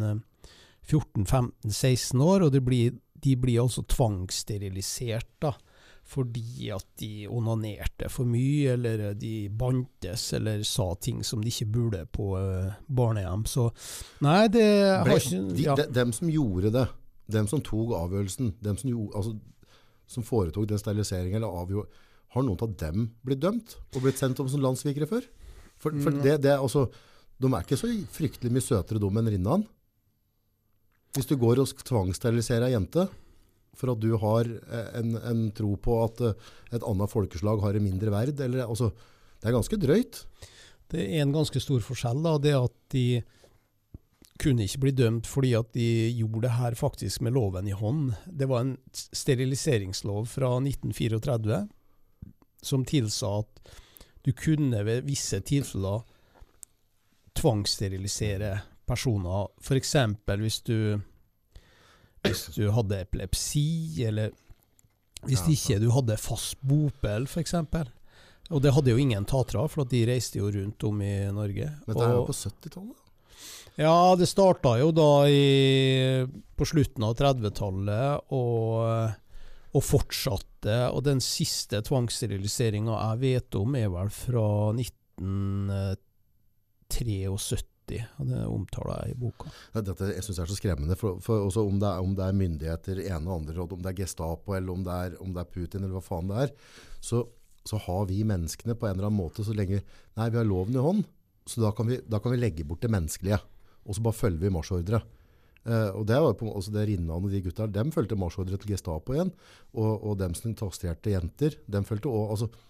14-15-16 0.87 2.23
år. 2.23 2.47
Og 2.49 2.53
de 2.55 2.63
blir, 2.65 2.99
de 3.23 3.39
blir 3.41 3.63
altså 3.65 3.85
tvangssterilisert. 3.93 5.33
da 5.43 5.57
fordi 6.07 6.71
at 6.71 6.87
de 7.01 7.27
onanerte 7.27 8.09
for 8.13 8.29
mye, 8.31 8.77
eller 8.77 9.09
de 9.19 9.49
bantes, 9.51 10.29
eller 10.39 10.63
sa 10.67 10.93
ting 11.03 11.25
som 11.27 11.43
de 11.43 11.51
ikke 11.51 11.67
burde 11.75 12.05
på 12.15 12.29
uh, 12.39 12.77
barnehjem. 12.87 13.43
Så 13.51 13.67
nei, 14.23 14.47
det 14.55 14.67
har 14.87 15.09
Ble, 15.09 15.19
ikke 15.19 15.41
de, 15.51 15.65
ja. 15.65 15.75
de, 15.81 15.89
dem 15.97 16.15
som 16.15 16.31
gjorde 16.31 16.71
det, 16.77 16.87
dem 17.35 17.51
som 17.51 17.63
tok 17.67 17.97
avgjørelsen, 17.99 18.55
dem 18.63 18.79
som, 18.79 18.93
gjorde, 18.93 19.19
altså, 19.19 19.35
som 20.07 20.27
foretok 20.27 20.69
den 20.71 20.83
steriliseringen, 20.83 21.41
eller 21.41 21.63
avgjorde, 21.65 22.05
har 22.37 22.47
noen 22.47 22.63
av 22.63 22.79
dem 22.79 23.11
blitt 23.27 23.43
dømt 23.43 23.77
og 23.97 24.03
blitt 24.05 24.23
sendt 24.23 24.41
om 24.43 24.49
som 24.51 24.63
landssvikere 24.63 25.11
før? 25.11 25.27
For, 25.77 25.91
for 25.91 26.15
Mm. 26.15 26.23
det, 26.23 26.39
det, 26.47 26.55
altså, 26.55 26.87
de 27.43 27.51
er 27.51 27.65
ikke 27.67 27.79
så 27.83 27.91
fryktelig 28.15 28.53
mye 28.55 28.65
søtere 28.65 29.03
dum 29.03 29.19
enn 29.19 29.29
Rinnan. 29.35 29.67
Hvis 31.17 31.29
du 31.29 31.35
går 31.41 31.61
og 31.63 31.73
tvangssteriliserer 31.83 32.69
ei 32.69 32.75
jente 32.77 33.09
for 33.77 33.93
at 33.93 34.03
du 34.03 34.11
har 34.21 34.49
eh, 34.49 34.91
en, 35.01 35.17
en 35.21 35.47
tro 35.57 35.75
på 35.81 36.01
at 36.05 36.23
eh, 36.25 36.51
et 36.77 36.85
annet 36.85 37.13
folkeslag 37.13 37.63
har 37.65 37.77
en 37.77 37.87
mindre 37.87 38.13
verd, 38.15 38.41
eller, 38.41 38.67
altså, 38.67 38.91
det 39.41 39.51
er 39.51 39.57
ganske 39.57 39.81
drøyt. 39.81 40.21
Det 40.93 41.03
er 41.03 41.25
en 41.25 41.35
ganske 41.35 41.61
stor 41.61 41.83
forskjell, 41.85 42.23
da. 42.25 42.37
Det 42.43 42.55
at 42.57 42.77
de 42.95 43.07
kunne 44.41 44.67
ikke 44.67 44.83
bli 44.85 44.93
dømt 44.93 45.29
fordi 45.29 45.55
at 45.57 45.71
de 45.77 45.89
gjorde 46.19 46.45
det 46.45 46.57
her 46.59 46.77
faktisk 46.77 47.23
med 47.25 47.37
loven 47.37 47.69
i 47.69 47.77
hånd. 47.77 48.13
Det 48.27 48.49
var 48.51 48.65
en 48.65 48.77
steriliseringslov 48.93 50.29
fra 50.29 50.53
1934 50.61 51.63
som 52.67 52.85
tilsa 52.85 53.33
at 53.41 53.75
du 54.27 54.33
kunne 54.37 54.83
ved 54.85 55.07
visse 55.07 55.39
tilfeller 55.47 56.03
tvangssterilisere 57.37 58.57
personer. 58.89 59.49
F.eks. 59.63 59.95
hvis 60.41 60.61
du 60.67 61.01
hvis 62.27 62.45
du 62.57 62.65
hadde 62.75 63.01
epilepsi, 63.07 63.69
eller 64.07 64.29
hvis 65.27 65.43
ikke 65.51 65.81
du 65.83 65.89
hadde 65.95 66.17
fast 66.21 66.59
bopel, 66.67 67.23
f.eks. 67.27 67.55
Og 68.55 68.63
det 68.63 68.71
hadde 68.77 68.93
jo 68.93 69.01
ingen 69.03 69.25
tatere, 69.27 69.65
for 69.71 69.85
de 69.91 70.05
reiste 70.07 70.39
jo 70.39 70.47
rundt 70.55 70.85
om 70.87 70.97
i 71.03 71.15
Norge. 71.35 71.67
Men 71.87 71.93
det 71.99 72.05
er 72.07 72.15
jo 72.15 72.29
på 72.29 72.37
70-tallet. 72.37 72.99
ja, 73.81 73.97
det 74.19 74.29
starta 74.31 74.71
jo 74.81 74.89
da 74.95 75.11
i, 75.29 75.41
på 76.57 76.65
slutten 76.69 77.05
av 77.09 77.13
30-tallet 77.19 78.21
og, 78.37 78.77
og 79.73 79.83
fortsatte. 79.83 80.77
Og 80.93 81.01
den 81.09 81.21
siste 81.25 81.83
tvangssteriliseringa 81.87 82.95
jeg 82.95 83.17
vet 83.25 83.51
om, 83.59 83.75
er 83.79 83.89
vel 83.95 84.11
fra 84.15 84.49
1973. 84.79 87.76
og 88.19 88.29
Det 88.29 88.43
omtaler 88.51 89.03
jeg 89.05 89.15
i 89.15 89.19
boka. 89.21 89.51
Dette 89.77 90.11
jeg 90.11 90.25
synes 90.27 90.41
er 90.43 90.51
så 90.51 90.59
skremmende. 90.59 90.97
For, 90.99 91.21
for 91.23 91.59
om 91.63 91.81
det, 91.81 91.89
er, 91.89 92.03
om 92.03 92.15
det 92.19 92.27
er 92.27 92.39
myndigheter, 92.41 93.03
ene 93.07 93.31
og 93.31 93.41
andre 93.41 93.57
råd, 93.57 93.77
om 93.77 93.83
det 93.85 93.93
er 93.93 93.99
Gestapo 94.03 94.57
eller 94.57 94.73
om 94.75 94.87
det 94.87 95.01
er, 95.07 95.19
om 95.23 95.35
det 95.35 95.43
er 95.43 95.53
Putin 95.53 95.85
eller 95.85 95.99
hva 95.99 96.05
faen 96.05 96.31
det 96.33 96.47
er, 96.47 96.55
så, 97.05 97.23
så 97.67 97.81
har 97.87 98.07
vi 98.11 98.23
menneskene 98.27 98.77
på 98.79 98.89
en 98.89 98.97
eller 98.97 99.11
annen 99.11 99.21
måte 99.21 99.47
så 99.47 99.55
lenge 99.57 99.83
Nei, 100.17 100.31
vi 100.31 100.41
har 100.41 100.49
loven 100.49 100.77
i 100.77 100.83
hånd, 100.83 101.05
så 101.47 101.63
da 101.63 101.75
kan 101.77 101.91
vi, 101.91 102.01
da 102.03 102.21
kan 102.23 102.35
vi 102.35 102.41
legge 102.41 102.67
bort 102.67 102.83
det 102.83 102.91
menneskelige. 102.91 103.39
Og 103.87 103.95
så 103.95 104.03
bare 104.03 104.19
følger 104.19 104.43
vi 104.43 104.55
marsjordre. 104.55 105.03
Uh, 105.67 105.91
og 105.99 106.05
det 106.07 106.19
var 106.23 106.35
på, 106.39 106.47
også 106.47 106.73
det 106.75 106.85
Rinnan 106.87 107.25
og 107.27 107.31
de 107.31 107.41
gutta, 107.43 107.67
dem 107.71 107.91
fulgte 107.95 108.19
marsjordre 108.19 108.59
til 108.63 108.71
Gestapo 108.71 109.15
igjen. 109.15 109.33
Og, 109.75 109.93
og 109.95 110.19
dem 110.21 110.35
som 110.39 110.55
tasterte 110.59 111.15
jenter, 111.15 111.59
dem 111.71 111.87
fulgte 111.87 112.11
også. 112.11 112.47
Altså, 112.47 112.67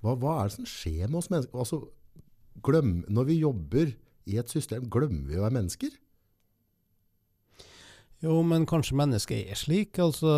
hva, 0.00 0.14
hva 0.16 0.36
er 0.40 0.48
det 0.48 0.56
som 0.56 0.68
skjer 0.68 1.08
med 1.08 1.20
oss 1.20 1.28
mennesker? 1.32 1.60
Altså, 1.60 1.82
glem, 2.64 2.94
når 3.12 3.28
vi 3.28 3.40
jobber 3.42 3.92
i 4.28 4.38
et 4.40 4.52
system, 4.52 4.88
glemmer 4.92 5.28
vi 5.28 5.38
å 5.38 5.44
være 5.46 5.56
mennesker? 5.56 5.96
Jo, 8.20 8.42
men 8.44 8.66
kanskje 8.68 8.98
mennesket 9.00 9.48
er 9.48 9.56
slik. 9.56 9.96
Altså, 10.02 10.30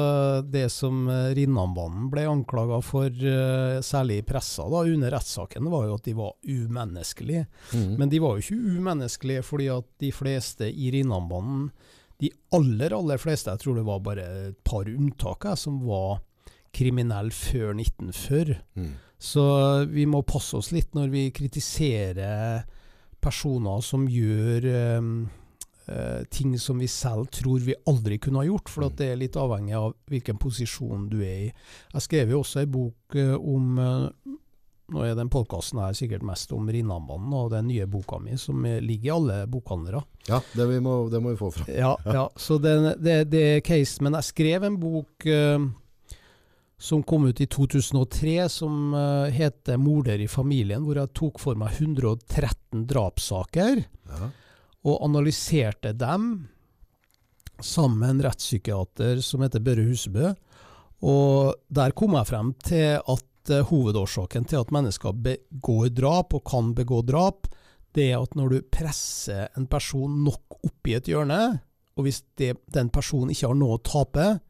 det 0.47 0.68
som 0.71 1.03
eh, 1.11 1.33
Rinnanbanen 1.35 2.07
ble 2.12 2.29
anklaga 2.31 2.79
for, 2.87 3.11
eh, 3.11 3.81
særlig 3.83 4.21
i 4.21 4.27
pressa 4.27 4.68
da, 4.71 4.85
under 4.87 5.11
rettssaken, 5.16 5.71
var 5.73 5.88
jo 5.88 5.97
at 5.99 6.07
de 6.07 6.14
var 6.14 6.37
umenneskelige. 6.47 7.49
Mm. 7.75 7.88
Men 7.99 8.12
de 8.12 8.21
var 8.23 8.37
jo 8.37 8.45
ikke 8.45 8.77
umenneskelige 8.79 9.47
fordi 9.49 9.66
at 9.75 9.88
de 10.05 10.12
fleste 10.14 10.68
i 10.71 10.92
Rinnanbanen, 10.95 11.73
de 12.23 12.31
aller, 12.55 12.95
aller 12.95 13.18
fleste, 13.18 13.51
jeg 13.51 13.64
tror 13.64 13.81
det 13.81 13.88
var 13.88 14.05
bare 14.07 14.29
et 14.53 14.61
par 14.62 14.87
unntak, 14.87 15.49
som 15.59 15.81
var 15.83 16.21
kriminelle 16.73 17.35
før 17.35 17.75
1940. 17.75 18.61
Mm. 18.79 18.92
Så 19.23 19.42
vi 19.90 20.07
må 20.07 20.23
passe 20.27 20.55
oss 20.59 20.71
litt 20.75 20.95
når 20.95 21.11
vi 21.11 21.25
kritiserer 21.35 22.62
personer 23.23 23.81
som 23.85 24.05
gjør 24.11 24.67
eh, 24.69 25.09
eh, 25.87 26.23
ting 26.31 26.59
som 26.59 26.79
vi 26.83 26.89
selv 26.91 27.31
tror 27.33 27.61
vi 27.65 27.79
aldri 27.87 28.19
kunne 28.19 28.43
ha 28.43 28.49
gjort, 28.49 28.71
for 28.73 28.89
at 28.89 28.99
det 29.01 29.13
er 29.13 29.21
litt 29.21 29.39
avhengig 29.39 29.77
av 29.79 29.95
hvilken 30.11 30.41
posisjon 30.43 31.09
du 31.13 31.21
er 31.23 31.49
i. 31.49 31.51
Jeg 31.95 32.07
skrev 32.09 32.35
jo 32.35 32.43
også 32.43 32.63
en 32.63 32.73
bok 32.79 33.19
eh, 33.19 33.35
om 33.37 33.83
eh, 33.83 34.39
Nå 34.93 35.07
er 35.07 35.15
den 35.17 35.31
podkasten 35.33 35.79
her 35.81 35.95
sikkert 35.97 36.25
mest 36.27 36.51
om 36.53 36.67
Rinnanbanen 36.69 37.31
og 37.33 37.47
den 37.55 37.71
nye 37.71 37.87
boka 37.89 38.19
mi, 38.21 38.35
som 38.37 38.59
ligger 38.61 39.07
i 39.07 39.13
alle 39.15 39.37
bokhandlere. 39.49 40.03
Ja, 40.27 40.43
det, 40.53 40.67
vi 40.69 40.81
må, 40.85 40.97
det 41.09 41.23
må 41.23 41.33
vi 41.33 41.39
få 41.39 41.49
fram. 41.55 41.71
Ja, 41.73 41.95
ja. 42.05 42.27
så 42.37 42.59
det, 42.61 42.75
det, 43.01 43.15
det 43.33 43.45
er 43.47 43.63
case. 43.65 44.03
Men 44.05 44.19
jeg 44.19 44.29
skrev 44.29 44.67
en 44.69 44.77
bok 44.83 45.25
eh, 45.25 45.65
som 46.83 47.03
kom 47.07 47.29
ut 47.31 47.40
i 47.40 47.47
2003, 47.47 48.49
som 48.51 48.95
eh, 48.95 49.31
heter 49.35 49.79
'Morder 49.79 50.18
i 50.21 50.27
familien', 50.27 50.83
hvor 50.83 50.99
jeg 50.99 51.12
tok 51.14 51.38
for 51.38 51.55
meg 51.55 51.77
113 51.79 52.87
drapssaker 52.90 53.85
Ja. 54.11 54.31
og 54.85 55.05
analyserte 55.07 55.92
dem 55.95 56.49
sammen 57.62 57.99
med 58.01 58.11
en 58.11 58.23
rettspsykiater 58.27 59.23
som 59.23 59.42
heter 59.42 59.62
Børre 59.62 59.85
Husebø. 59.87 60.35
Og 61.03 61.55
der 61.71 61.95
kom 61.95 62.14
jeg 62.18 62.27
frem 62.27 62.53
til 62.66 62.99
at 62.99 63.51
eh, 63.51 63.62
hovedårsaken 63.62 64.45
til 64.45 64.57
at 64.61 64.73
mennesker 64.75 65.12
begår 65.12 65.95
drap, 65.95 66.35
og 66.35 66.45
kan 66.45 66.75
begå 66.75 67.03
drap, 67.07 67.47
det 67.95 68.11
er 68.11 68.23
at 68.23 68.35
når 68.35 68.49
du 68.49 68.62
presser 68.73 69.49
en 69.57 69.66
person 69.66 70.25
nok 70.25 70.59
opp 70.64 70.88
i 70.88 70.95
et 70.95 71.07
hjørne, 71.07 71.61
og 71.97 72.07
hvis 72.07 72.23
det, 72.38 72.57
den 72.73 72.88
personen 72.88 73.31
ikke 73.31 73.51
har 73.51 73.55
noe 73.55 73.77
å 73.77 73.83
tape, 73.85 74.40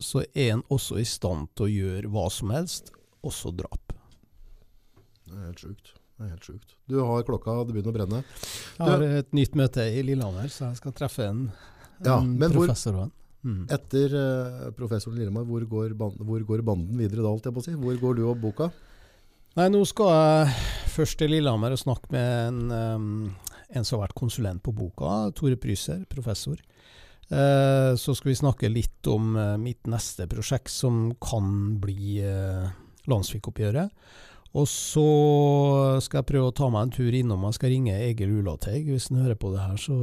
så 0.00 0.24
er 0.32 0.56
en 0.56 0.64
også 0.72 0.98
i 1.00 1.06
stand 1.08 1.50
til 1.54 1.68
å 1.68 1.70
gjøre 1.70 2.10
hva 2.12 2.26
som 2.32 2.52
helst, 2.54 2.92
også 3.26 3.52
drap. 3.56 3.94
Det 5.28 5.36
er 5.36 5.46
helt 5.50 5.62
sjukt. 5.62 5.94
Det 6.16 6.26
er 6.26 6.34
helt 6.34 6.44
sjukt. 6.44 6.74
Du 6.90 6.98
har 7.04 7.24
klokka, 7.24 7.60
det 7.64 7.76
begynner 7.76 7.94
å 7.94 7.96
brenne. 7.96 8.24
Jeg 8.76 8.84
har 8.90 9.06
et 9.20 9.32
nytt 9.36 9.56
møte 9.56 9.86
i 9.88 10.02
Lillehammer, 10.04 10.50
så 10.52 10.70
jeg 10.70 10.80
skal 10.82 10.96
treffe 10.96 11.28
en, 11.28 11.46
en 12.00 12.10
Ja, 12.10 12.18
men 12.24 12.52
professor. 12.52 12.96
Hvor, 12.96 13.16
Mm. 13.40 13.62
Etter 13.72 14.12
uh, 14.12 14.64
professoren 14.76 15.16
Lillehammer, 15.16 15.46
hvor 15.48 15.64
går, 15.64 15.94
ban 15.96 16.12
hvor 16.28 16.42
går 16.44 16.60
banden 16.60 16.98
videre 17.00 17.22
da, 17.24 17.30
holdt 17.32 17.46
jeg 17.48 17.54
på 17.56 17.62
å 17.62 17.64
si? 17.64 17.72
Hvor 17.72 17.96
går 18.02 18.18
du 18.18 18.26
og 18.28 18.40
boka? 18.42 18.68
Nei, 19.56 19.70
nå 19.72 19.80
skal 19.88 20.10
jeg 20.12 20.50
først 20.92 21.18
til 21.18 21.32
Lillehammer 21.32 21.72
og 21.72 21.80
snakke 21.80 22.12
med 22.12 22.28
en, 22.50 22.60
um, 22.68 23.54
en 23.72 23.86
som 23.86 23.96
har 23.96 24.08
vært 24.08 24.18
konsulent 24.20 24.62
på 24.62 24.74
boka, 24.76 25.30
Tore 25.38 25.56
Pryser, 25.60 26.04
professor. 26.12 26.60
Eh, 27.30 27.94
så 27.94 28.14
skal 28.14 28.32
vi 28.32 28.40
snakke 28.40 28.68
litt 28.72 29.06
om 29.06 29.36
eh, 29.38 29.56
mitt 29.62 29.86
neste 29.90 30.26
prosjekt, 30.30 30.72
som 30.74 31.12
kan 31.22 31.78
bli 31.82 32.18
uh, 32.26 32.66
Landsvikoppgjøret. 33.10 33.94
Og 34.58 34.66
så 34.66 35.06
skal 36.02 36.20
jeg 36.20 36.30
prøve 36.32 36.50
å 36.50 36.54
ta 36.58 36.66
meg 36.74 36.88
en 36.88 36.94
tur 36.96 37.14
innom. 37.14 37.44
Jeg 37.46 37.60
skal 37.60 37.70
ringe 37.70 38.00
Egil 38.02 38.32
Ulateig. 38.40 38.88
Hvis 38.90 39.06
han 39.12 39.22
hører 39.22 39.38
på 39.38 39.52
det 39.54 39.62
her, 39.62 39.76
så 39.78 39.94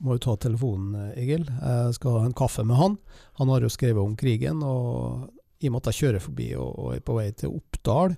må 0.00 0.16
du 0.16 0.22
ta 0.24 0.36
telefonen, 0.40 0.94
eh, 0.96 1.20
Egil. 1.26 1.44
Jeg 1.44 1.98
skal 1.98 2.16
ha 2.16 2.24
en 2.24 2.36
kaffe 2.36 2.64
med 2.64 2.80
han. 2.80 2.96
Han 3.36 3.52
har 3.52 3.60
jo 3.60 3.72
skrevet 3.72 4.00
om 4.00 4.16
krigen, 4.16 4.64
og 4.64 5.28
i 5.60 5.68
og 5.68 5.74
med 5.74 5.82
at 5.82 5.92
jeg 5.92 6.06
kjører 6.06 6.24
forbi 6.24 6.50
og, 6.56 6.70
og 6.72 6.94
er 6.96 7.04
på 7.04 7.18
vei 7.18 7.28
til 7.36 7.52
Oppdal, 7.58 8.16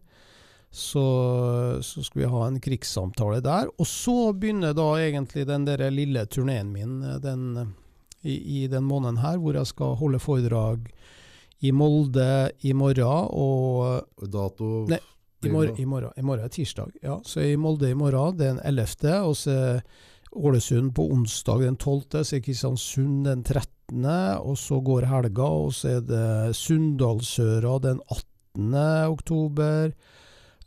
så, 0.72 1.04
så 1.84 2.04
skal 2.06 2.22
vi 2.22 2.30
ha 2.32 2.46
en 2.46 2.60
krigssamtale 2.62 3.42
der. 3.44 3.66
Og 3.82 3.88
så 3.88 4.30
begynner 4.32 4.76
da 4.78 4.86
egentlig 5.02 5.44
den 5.50 5.66
der 5.66 5.82
lille 5.90 6.22
turneen 6.30 6.70
min 6.72 7.00
eh, 7.02 7.18
den, 7.24 7.74
i, 8.22 8.62
i 8.62 8.66
den 8.70 8.84
måneden 8.86 9.20
her, 9.22 9.38
hvor 9.38 9.56
jeg 9.58 9.68
skal 9.70 9.96
holde 10.00 10.20
foredrag 10.22 10.86
i 11.62 11.70
Molde 11.70 12.50
i 12.66 12.72
morgen 12.74 13.28
og 13.30 14.28
Dato 14.30 14.84
Nei, 14.90 14.98
i 15.42 15.50
morgen, 15.50 15.76
i, 15.78 15.86
morgen, 15.86 16.14
I 16.16 16.24
morgen 16.26 16.46
er 16.46 16.54
tirsdag, 16.54 16.90
ja. 17.02 17.18
Så 17.26 17.42
i 17.42 17.56
Molde 17.58 17.90
i 17.90 17.98
morgen, 17.98 18.38
den 18.38 18.58
11., 18.62 19.12
og 19.22 19.36
så 19.38 19.58
Ålesund 20.32 20.94
på 20.96 21.04
onsdag 21.12 21.60
den 21.66 21.76
12., 21.76 22.24
så 22.24 22.36
er 22.38 22.44
Kristiansund 22.44 23.26
den 23.28 23.42
13., 23.44 24.06
og 24.40 24.56
så 24.56 24.80
går 24.80 25.06
helga, 25.10 25.44
og 25.44 25.74
så 25.76 25.98
er 25.98 26.06
det 26.08 26.56
Sunndalsøra 26.56 27.76
den 27.84 28.00
18. 28.08 28.74
oktober. 29.12 29.92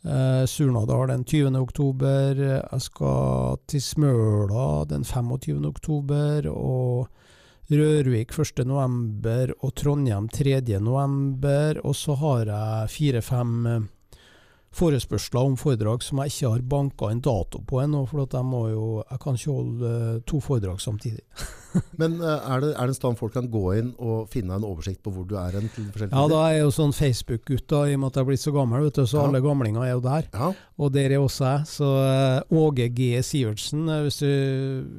Eh, 0.05 0.43
Surnadal 0.45 1.09
den 1.09 1.23
20. 1.25 1.57
oktober. 1.57 2.37
Jeg 2.37 2.81
skal 2.85 3.57
til 3.65 3.81
Smøla 3.81 4.85
den 4.85 5.03
25. 5.03 5.65
oktober. 5.65 6.45
Og 6.51 7.07
Rørvik 7.65 8.29
1. 8.29 8.59
november 8.69 9.49
og 9.65 9.71
Trondheim 9.73 10.27
3. 10.29 10.59
november. 10.77 11.79
Og 11.81 11.95
så 11.97 12.13
har 12.19 12.51
jeg 12.51 12.91
fire-fem 12.93 13.53
eh, 13.71 13.87
forespørsler 14.75 15.39
om 15.47 15.53
foredrag 15.59 16.03
som 16.03 16.19
jeg 16.19 16.33
ikke 16.33 16.49
har 16.51 16.63
banka 16.71 17.07
en 17.11 17.21
dato 17.23 17.61
på 17.67 17.79
ennå, 17.83 18.01
for 18.09 18.25
jeg, 18.25 18.43
må 18.43 18.65
jo, 18.73 18.87
jeg 19.09 19.19
kan 19.23 19.37
ikke 19.39 19.53
holde 19.55 19.91
eh, 19.91 20.17
to 20.27 20.39
foredrag 20.43 20.81
samtidig. 20.83 21.23
Men 22.01 22.17
eh, 22.19 22.49
er 22.51 22.61
det, 22.63 22.69
er 22.75 22.81
det 22.87 22.93
en 22.93 22.97
sted 22.97 23.17
folk 23.19 23.33
kan 23.35 23.47
gå 23.51 23.63
inn 23.79 23.89
og 24.03 24.29
finne 24.31 24.55
en 24.57 24.67
oversikt 24.67 25.01
på 25.03 25.11
hvor 25.15 25.25
du 25.27 25.33
er 25.39 25.55
En, 25.59 25.67
til 25.71 25.87
forskjellige 25.91 26.15
Ja, 26.15 26.27
da 26.31 26.41
er 26.45 26.53
jeg 26.57 26.63
jo 26.65 26.73
sånn 26.75 26.95
Facebook-gutt, 26.95 27.65
da, 27.71 27.81
i 27.87 27.95
og 27.95 28.01
med 28.03 28.11
at 28.11 28.19
jeg 28.19 28.25
er 28.25 28.29
blitt 28.31 28.43
så 28.45 28.53
gammel, 28.55 28.85
vet 28.87 28.99
du, 28.99 29.03
så 29.07 29.19
Ja. 29.21 29.25
alle 29.29 29.41
gamlinger 29.43 29.83
er 29.87 29.91
jo 29.93 30.03
der. 30.05 30.29
Ja, 30.35 30.51
Og 30.77 30.93
der 30.95 31.09
er 31.15 31.23
også 31.23 31.49
jeg. 31.49 31.67
Så 31.71 31.89
eh, 32.03 32.59
Åge 32.63 32.89
G. 32.95 33.09
Sivertsen, 33.23 33.85
hvis 34.05 34.19
du, 34.23 34.31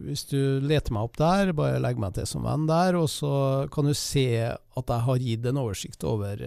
hvis 0.09 0.25
du 0.33 0.39
leter 0.65 0.97
meg 0.97 1.09
opp 1.11 1.17
der, 1.21 1.53
bare 1.57 1.81
legg 1.85 2.01
meg 2.01 2.17
til 2.17 2.29
som 2.29 2.45
venn 2.49 2.65
der, 2.69 2.97
og 2.97 3.09
så 3.13 3.33
kan 3.73 3.89
du 3.89 3.95
se 3.97 4.27
at 4.53 4.93
jeg 4.97 5.05
har 5.09 5.21
gitt 5.29 5.49
en 5.53 5.61
oversikt 5.65 6.05
over, 6.09 6.41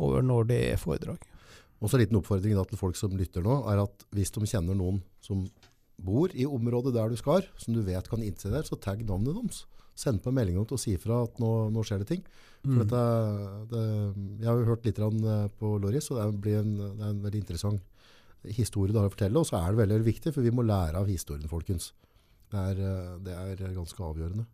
over 0.00 0.24
når 0.24 0.48
det 0.52 0.62
er 0.72 0.80
foredrag. 0.80 1.20
Også 1.80 1.96
en 1.96 2.02
liten 2.04 2.18
oppfordring 2.18 2.56
da, 2.56 2.64
til 2.68 2.80
folk 2.80 2.98
som 2.98 3.16
lytter 3.16 3.44
nå, 3.44 3.62
er 3.72 3.82
at 3.86 4.06
hvis 4.14 4.32
de 4.34 4.44
kjenner 4.48 4.76
noen 4.76 5.00
som 5.24 5.46
bor 6.00 6.32
i 6.32 6.46
området 6.48 6.94
der 6.96 7.12
du 7.12 7.18
skal, 7.20 7.44
som 7.60 7.76
du 7.76 7.82
vet 7.84 8.08
kan 8.08 8.22
innse 8.24 8.52
der, 8.52 8.64
så 8.66 8.76
tagg 8.80 9.02
navnet 9.08 9.36
deres. 9.36 9.64
Send 10.00 10.22
på 10.24 10.30
en 10.30 10.38
melding 10.38 10.60
til 10.64 10.76
å 10.76 10.80
si 10.80 10.94
fra 11.00 11.22
at 11.26 11.40
nå, 11.42 11.50
nå 11.74 11.84
skjer 11.84 12.02
det 12.02 12.10
ting. 12.12 12.22
Mm. 12.64 12.76
dette, 12.82 13.00
det, 13.72 13.82
jeg 14.42 14.48
har 14.48 14.60
jo 14.60 14.68
hørt 14.68 14.86
litt 14.88 15.00
eh, 15.00 15.46
på 15.60 15.72
Loris, 15.80 16.10
og 16.12 16.20
det 16.20 16.42
blir 16.44 16.60
en, 16.60 16.76
det 16.78 17.04
er 17.04 17.14
en 17.14 17.24
veldig 17.24 17.40
interessant 17.40 17.82
historie 18.56 18.92
du 18.92 19.00
har 19.00 19.08
å 19.08 19.12
fortelle. 19.12 19.40
Og 19.40 19.48
så 19.48 19.58
er 19.58 19.72
det 19.72 19.82
veldig 19.82 19.98
veldig 19.98 20.08
viktig, 20.08 20.32
for 20.36 20.44
vi 20.44 20.54
må 20.54 20.64
lære 20.64 21.00
av 21.00 21.08
historien, 21.10 21.48
folkens. 21.50 21.90
Det 22.52 22.64
er, 22.72 22.80
eh, 22.84 23.12
det 23.24 23.36
er 23.36 23.76
ganske 23.76 24.04
avgjørende. 24.04 24.46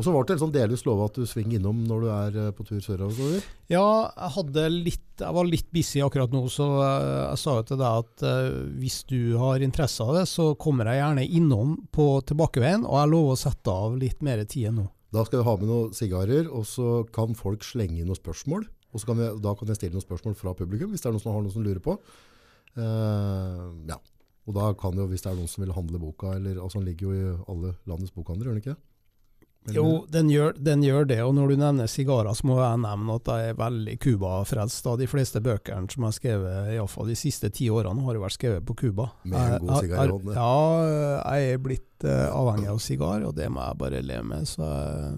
Og 0.00 0.04
så 0.06 0.12
ble 0.14 0.22
det 0.24 0.40
sånn 0.40 0.52
delvis 0.54 0.86
lova 0.86 1.10
at 1.10 1.18
du 1.20 1.26
svinger 1.28 1.58
innom 1.58 1.82
når 1.84 1.98
du 2.00 2.08
er 2.14 2.36
eh, 2.40 2.52
på 2.56 2.64
tur 2.64 2.78
sørover. 2.80 3.42
Ja, 3.68 4.08
jeg, 4.08 4.70
litt, 4.72 5.02
jeg 5.20 5.36
var 5.36 5.44
litt 5.44 5.68
busy 5.76 6.00
akkurat 6.00 6.32
nå, 6.32 6.40
så 6.48 6.68
jeg, 6.78 7.10
jeg 7.18 7.40
sa 7.42 7.56
jo 7.58 7.66
til 7.68 7.80
deg 7.82 7.98
at 8.06 8.24
uh, 8.24 8.62
hvis 8.80 8.96
du 9.10 9.18
har 9.42 9.60
interesse 9.66 10.00
av 10.00 10.16
det, 10.16 10.24
så 10.30 10.54
kommer 10.56 10.88
jeg 10.88 11.02
gjerne 11.02 11.26
innom 11.36 11.76
på 11.92 12.08
tilbakeveien, 12.30 12.88
og 12.88 12.96
jeg 12.96 13.12
lover 13.12 13.36
å 13.36 13.42
sette 13.42 13.76
av 13.84 14.00
litt 14.00 14.24
mer 14.24 14.40
tid 14.48 14.72
nå. 14.78 14.86
Da 15.12 15.26
skal 15.28 15.42
vi 15.42 15.48
ha 15.50 15.56
med 15.60 15.68
noen 15.68 15.92
sigarer, 16.00 16.48
og 16.48 16.64
så 16.70 17.02
kan 17.12 17.36
folk 17.36 17.66
slenge 17.66 18.00
inn 18.00 18.08
noen 18.08 18.18
spørsmål. 18.22 18.64
Og 18.94 19.02
så 19.02 19.10
kan 19.10 19.20
vi, 19.20 19.28
da 19.44 19.52
kan 19.58 19.68
jeg 19.68 19.82
stille 19.82 19.98
noen 19.98 20.06
spørsmål 20.06 20.38
fra 20.38 20.56
publikum, 20.56 20.94
hvis 20.94 21.04
det 21.04 21.10
er 21.10 21.18
noen 21.18 21.26
som 21.26 21.36
har 21.36 21.44
noe 21.44 21.52
som 21.52 21.66
lurer 21.66 21.84
på. 21.84 21.98
Uh, 22.72 23.68
ja. 23.90 24.00
Og 24.48 24.56
da 24.56 24.72
kan 24.80 24.96
jo, 24.96 25.04
hvis 25.10 25.26
det 25.26 25.34
er 25.34 25.36
noen 25.36 25.50
som 25.50 25.60
vil 25.66 25.76
handle 25.76 26.00
boka, 26.00 26.38
eller, 26.38 26.56
altså 26.64 26.80
den 26.80 26.88
ligger 26.88 27.10
jo 27.10 27.18
i 27.18 27.34
alle 27.52 27.74
landets 27.90 28.16
bokhandler, 28.16 28.48
gjør 28.48 28.56
den 28.56 28.64
ikke? 28.64 28.80
Jo, 29.74 30.06
den 30.10 30.30
gjør, 30.32 30.54
den 30.58 30.82
gjør 30.84 31.06
det, 31.10 31.20
og 31.24 31.34
når 31.36 31.52
du 31.52 31.60
nevner 31.60 31.90
sigarer, 31.90 32.32
så 32.36 32.46
må 32.48 32.58
jeg 32.60 32.80
nevne 32.82 33.18
at 33.20 33.30
jeg 33.30 33.52
er 33.52 33.60
veldig 33.60 33.98
Cuba-frelst. 34.04 34.88
De 35.00 35.08
fleste 35.10 35.42
bøkene 35.44 35.90
som 35.92 36.04
jeg 36.04 36.08
har 36.08 36.16
skrevet, 36.18 36.72
iallfall 36.76 37.10
de 37.10 37.18
siste 37.18 37.50
ti 37.54 37.70
årene, 37.72 38.04
har 38.06 38.18
jo 38.18 38.24
vært 38.24 38.38
skrevet 38.38 38.66
på 38.66 38.76
Cuba. 38.84 39.10
Med 39.24 39.56
en 39.58 39.66
god 39.66 39.84
sigar 39.84 40.02
i 40.04 40.14
hånden. 40.14 40.34
Ja, 40.36 41.36
jeg 41.36 41.54
er 41.54 41.62
blitt 41.64 42.06
uh, 42.06 42.28
avhengig 42.34 42.70
av 42.72 42.80
sigar, 42.82 43.24
og 43.28 43.34
det 43.36 43.48
må 43.52 43.64
jeg 43.64 43.80
bare 43.80 44.02
leve 44.04 44.24
med. 44.26 44.48
Så, 44.48 44.64
eh, 44.64 45.12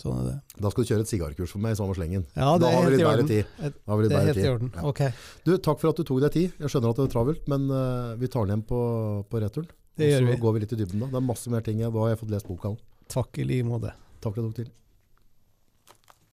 sånn 0.00 0.18
er 0.20 0.26
det. 0.30 0.36
Da 0.58 0.72
skal 0.72 0.84
du 0.84 0.90
kjøre 0.92 1.06
et 1.06 1.12
sigarkurs 1.12 1.54
for 1.54 1.62
meg 1.64 1.76
i 1.76 1.78
samme 1.80 1.96
slengen. 1.98 2.26
Ja, 2.34 2.54
det 2.58 2.66
da 2.66 2.72
er 2.72 2.76
har 2.78 2.88
vi 2.88 2.90
helt 2.90 2.96
litt 2.96 3.04
i 3.04 3.10
bedre 3.10 3.28
tid. 3.30 3.78
Da 3.78 3.92
har 3.92 4.00
vi 4.00 4.08
litt 4.08 4.16
bedre 4.16 4.34
tid. 4.38 4.50
orden. 4.50 4.72
Ja. 4.74 4.88
Okay. 4.90 5.14
Du, 5.46 5.54
takk 5.58 5.80
for 5.82 5.92
at 5.94 6.00
du 6.00 6.06
tok 6.06 6.20
deg 6.26 6.34
tid. 6.34 6.58
Jeg 6.58 6.74
skjønner 6.74 6.94
at 6.94 7.00
det 7.00 7.08
er 7.08 7.14
travelt, 7.14 7.46
men 7.50 7.70
uh, 7.70 8.14
vi 8.20 8.30
tar 8.30 8.48
den 8.48 8.58
hjem 8.58 8.66
på, 8.68 8.80
på 9.30 9.44
returen. 9.44 9.70
det 9.98 10.10
gjør 10.10 10.26
vi. 10.26 10.34
så 10.34 10.42
går 10.42 10.56
vi 10.56 10.64
litt 10.64 10.74
i 10.74 10.80
dybden 10.82 11.06
da. 11.06 11.12
Det 11.12 11.20
er 11.20 11.28
masse 11.30 11.52
mer 11.52 11.64
ting. 11.66 11.84
Da 11.84 11.94
har 11.94 12.12
jeg 12.14 12.22
fått 12.24 12.34
lest 12.34 12.50
boka 12.50 12.74
òg. 12.74 12.82
Takk 13.08 13.38
i 13.38 13.44
like 13.44 13.66
måte. 13.68 13.92
Takk 14.20 14.34
for 14.34 14.40
at 14.40 14.44
du 14.44 14.50
tok 14.50 14.58
til. 14.62 14.72